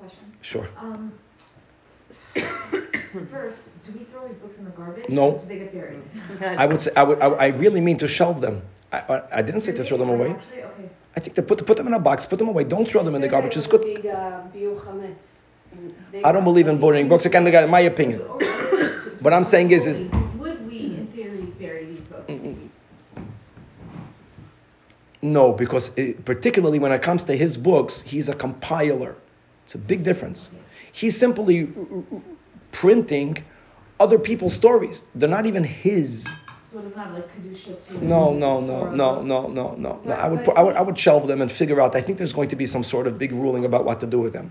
[0.00, 0.32] question.
[0.42, 0.68] Sure.
[0.78, 1.12] Um,
[3.30, 5.08] first, do we throw his books in the garbage?
[5.08, 5.32] No.
[5.32, 6.02] Or do they get buried?
[6.40, 7.20] I would say I would.
[7.20, 8.62] I, I really mean to shelve them.
[8.92, 10.30] I, I, I didn't say to throw them away.
[10.30, 10.88] Actually, okay.
[11.16, 12.64] I think to put put them in a box, put them away.
[12.64, 13.56] Don't throw them in the garbage.
[13.56, 13.82] It's good.
[16.24, 17.24] I don't believe in burning books.
[17.24, 18.20] Again, in my opinion.
[19.20, 20.00] What I'm saying is, is
[20.36, 22.32] would we, in theory, bury these books?
[25.22, 29.14] No, because it, particularly when it comes to his books, he's a compiler.
[29.64, 30.50] It's a big difference.
[30.90, 31.72] He's simply
[32.72, 33.44] printing
[34.00, 35.04] other people's stories.
[35.14, 36.24] They're not even his.
[36.66, 38.04] So it doesn't like kedusha to.
[38.04, 40.00] No, no, no, no, no, no, no.
[40.04, 40.12] no.
[40.12, 41.94] I would, I would, I would shelve them and figure out.
[41.94, 44.18] I think there's going to be some sort of big ruling about what to do
[44.18, 44.50] with them.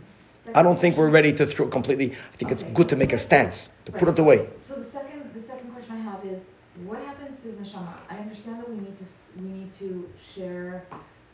[0.54, 2.16] I don't think we're ready to throw completely.
[2.34, 4.48] I think it's good to make a stance to put it away.
[4.60, 6.42] So the second, the second question I have is,
[6.86, 7.94] what happens to neshama?
[8.10, 9.06] I understand that we need to
[9.38, 10.86] we need to share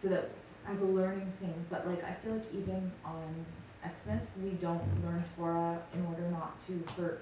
[0.02, 0.30] so that
[0.68, 3.46] as a learning thing, but like I feel like even on
[3.84, 7.22] Xmas we don't learn Torah in order not to hurt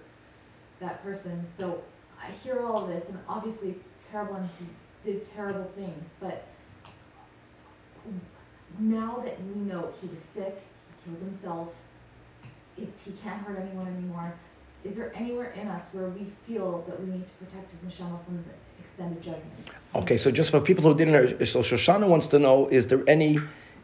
[0.80, 1.46] that person.
[1.58, 1.82] So
[2.22, 6.48] I hear all of this and obviously it's terrible and he did terrible things, but
[8.80, 11.70] now that we know he was sick, he killed himself,
[12.78, 14.34] it's he can't hurt anyone anymore.
[14.84, 18.24] Is there anywhere in us where we feel that we need to protect his neshama
[18.26, 18.44] from the
[18.84, 19.52] extended judgment?
[19.96, 23.40] Okay, so just for people who didn't so Shoshana wants to know: Is there any,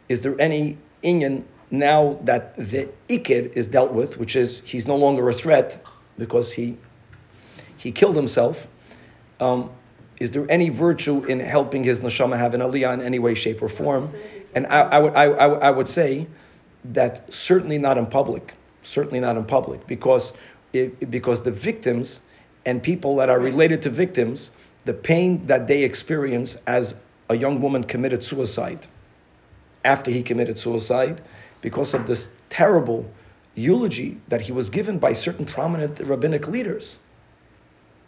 [0.10, 4.96] is there any Inyan now that the Ikir is dealt with, which is he's no
[4.96, 5.84] longer a threat
[6.18, 6.78] because he
[7.78, 8.68] he killed himself?
[9.40, 9.72] Um,
[10.20, 13.64] is there any virtue in helping his neshama have an aliyah in any way, shape,
[13.64, 14.14] or form?
[14.54, 16.28] And I, I would I, I would say
[16.86, 18.54] that certainly not in public,
[18.92, 20.34] certainly not in public, because
[20.74, 22.20] it, because the victims
[22.66, 24.52] and people that are related to victims,
[24.86, 26.96] the pain that they experience as
[27.30, 28.80] a young woman committed suicide,
[29.86, 31.22] after he committed suicide,
[31.62, 33.06] because of this terrible
[33.56, 37.00] eulogy that he was given by certain prominent rabbinic leaders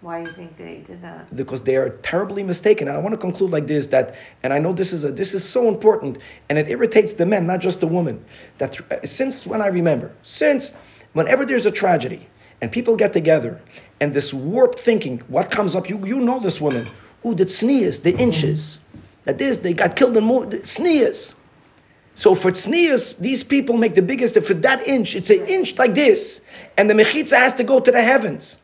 [0.03, 1.33] Why do you think they did that?
[1.33, 2.89] because they are terribly mistaken.
[2.89, 5.47] I want to conclude like this that, and I know this is a this is
[5.47, 6.17] so important,
[6.49, 8.25] and it irritates the men, not just the women.
[8.57, 10.73] That th- uh, since when I remember, since
[11.13, 12.27] whenever there's a tragedy
[12.59, 13.61] and people get together,
[14.01, 15.89] and this warped thinking, what comes up?
[15.89, 16.89] You you know this woman,
[17.25, 18.79] ooh, the tznius, the inches,
[19.23, 21.33] that this they got killed in more tznius.
[22.15, 24.37] So for tznius, these people make the biggest.
[24.37, 26.41] For that inch, it's an inch like this,
[26.75, 28.57] and the mechitza has to go to the heavens.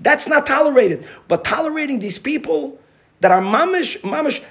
[0.00, 1.06] That's not tolerated.
[1.28, 2.78] But tolerating these people
[3.20, 4.42] that are mamish, mamish.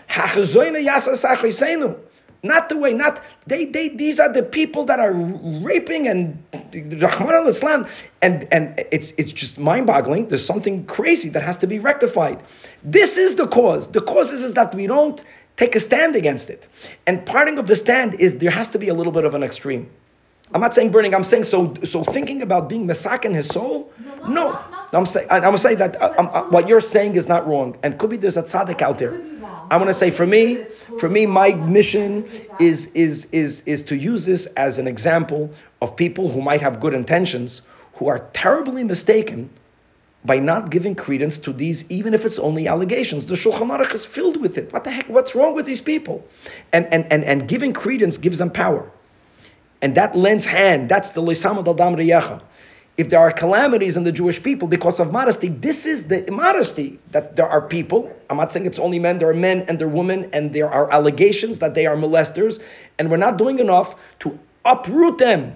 [2.44, 3.90] Not the way, not they, they.
[3.90, 7.88] These are the people that are raping and rachmana litzlan,
[8.24, 10.28] and and it's it's just mind-boggling.
[10.30, 12.42] There's something crazy that has to be rectified.
[12.84, 13.92] This is the cause.
[13.92, 15.24] The cause is, is that we don't
[15.58, 16.68] take a stand against it,
[17.06, 19.44] and parting of the stand is there has to be a little bit of an
[19.44, 19.88] extreme.
[20.54, 21.16] I'm not saying burning.
[21.16, 21.74] I'm saying so.
[21.86, 23.92] So thinking about being masak in his soul.
[24.00, 25.28] No, No, not- not- I'm saying.
[25.30, 28.18] I'm saying that uh, um, uh, what you're saying is not wrong, and could be
[28.18, 29.12] there's a tzaddik out there.
[29.12, 29.68] Could be wrong.
[29.72, 30.66] I want to say for me,
[30.98, 32.26] for me, my mission
[32.60, 36.82] is is is is to use this as an example of people who might have
[36.82, 37.62] good intentions
[37.96, 39.50] who are terribly mistaken
[40.26, 43.26] by not giving credence to these, even if it's only allegations.
[43.26, 44.72] The Shulchan Aruch is filled with it.
[44.74, 45.08] What the heck?
[45.08, 46.28] What's wrong with these people?
[46.74, 48.92] And and and and giving credence gives them power
[49.82, 50.90] and that lends hand.
[50.90, 52.42] That's the lo sa'amod al dam re'acha.
[52.98, 57.00] If there are calamities in the Jewish people because of modesty, this is the modesty
[57.12, 58.12] that there are people.
[58.30, 59.18] I'm not saying it's only men.
[59.18, 62.62] There are men and there are women, and there are allegations that they are molesters,
[63.00, 65.56] and we're not doing enough to uproot them.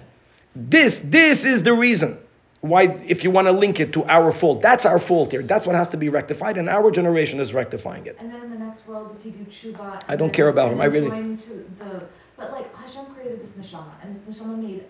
[0.56, 2.18] This, this is the reason
[2.62, 2.84] why.
[3.06, 5.42] If you want to link it to our fault, that's our fault here.
[5.42, 8.16] That's what has to be rectified, and our generation is rectifying it.
[8.18, 10.02] And then in the next world, does he do tshuva?
[10.08, 10.80] I don't care about him.
[10.80, 12.02] I really- to the,
[12.36, 14.84] but like Hashem created this neshama, and this neshama made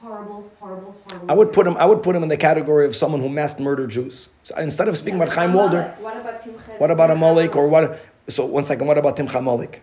[0.00, 1.30] horrible, horrible, horrible.
[1.30, 1.76] I would put him.
[1.76, 4.28] I would put him in the category of someone who mass murdered Jews.
[4.42, 5.94] So instead of speaking about Chaim Walder.
[6.00, 6.78] What about Timchet?
[6.78, 8.00] What about Amalek or what?
[8.28, 8.86] So one second.
[8.86, 9.82] What about Timcha Amalek?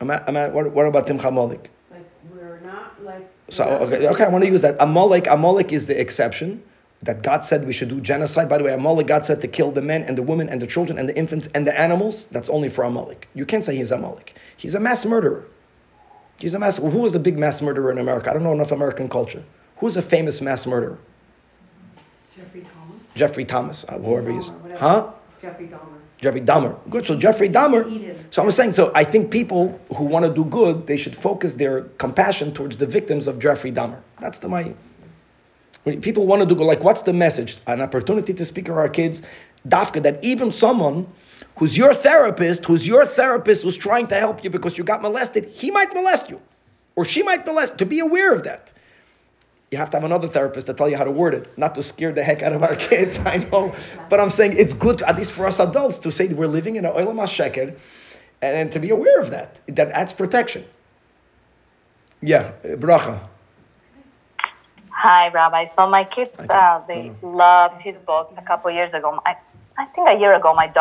[0.00, 1.70] I'm at, I'm at, what, what about Timcha Amalek?
[1.90, 3.28] Like, we're not like.
[3.50, 4.76] So we're not okay, okay, I want to use that.
[4.78, 6.62] Amalek, Amalek is the exception
[7.02, 8.48] that God said we should do genocide.
[8.48, 10.66] By the way, Amalek, God said to kill the men and the women and the
[10.66, 12.26] children and the infants and the animals.
[12.30, 13.28] That's only for Amalek.
[13.34, 14.34] You can't say he's Amalek.
[14.56, 15.44] He's a mass murderer.
[16.38, 16.76] He's a mass.
[16.76, 18.30] Who was the big mass murderer in America?
[18.30, 19.42] I don't know enough American culture.
[19.78, 20.98] Who's a famous mass murderer?
[22.36, 23.02] Jeffrey Thomas.
[23.14, 24.46] Jeffrey Thomas, uh, whoever he is.
[24.46, 24.80] Dahmer, whatever.
[24.80, 25.10] Huh?
[25.40, 25.98] Jeffrey Dahmer.
[26.18, 26.90] Jeffrey Dahmer.
[26.90, 27.06] Good.
[27.06, 27.90] So Jeffrey Dahmer.
[27.90, 28.26] Eden.
[28.30, 28.72] So I'm saying.
[28.72, 32.78] So I think people who want to do good, they should focus their compassion towards
[32.78, 34.00] the victims of Jeffrey Dahmer.
[34.20, 34.74] That's the my.
[35.84, 37.56] When people want to do good, like what's the message?
[37.66, 39.22] An opportunity to speak to our kids,
[39.66, 41.06] dafka, that even someone
[41.56, 45.46] who's your therapist, who's your therapist, who's trying to help you because you got molested,
[45.50, 46.40] he might molest you,
[46.96, 47.78] or she might molest.
[47.78, 48.68] To be aware of that.
[49.70, 51.82] You have to have another therapist to tell you how to word it, not to
[51.82, 53.18] scare the heck out of our kids.
[53.26, 53.74] I know,
[54.08, 56.86] but I'm saying it's good, at least for us adults, to say we're living in
[56.86, 57.74] an oil sheker,
[58.40, 59.58] and to be aware of that.
[59.68, 60.64] That adds protection.
[62.22, 63.20] Yeah, uh, bracha.
[64.90, 65.64] Hi, Rabbi.
[65.64, 69.20] So my kids, uh, they loved his books a couple years ago.
[69.26, 69.36] I,
[69.76, 70.74] I think a year ago, my daughter.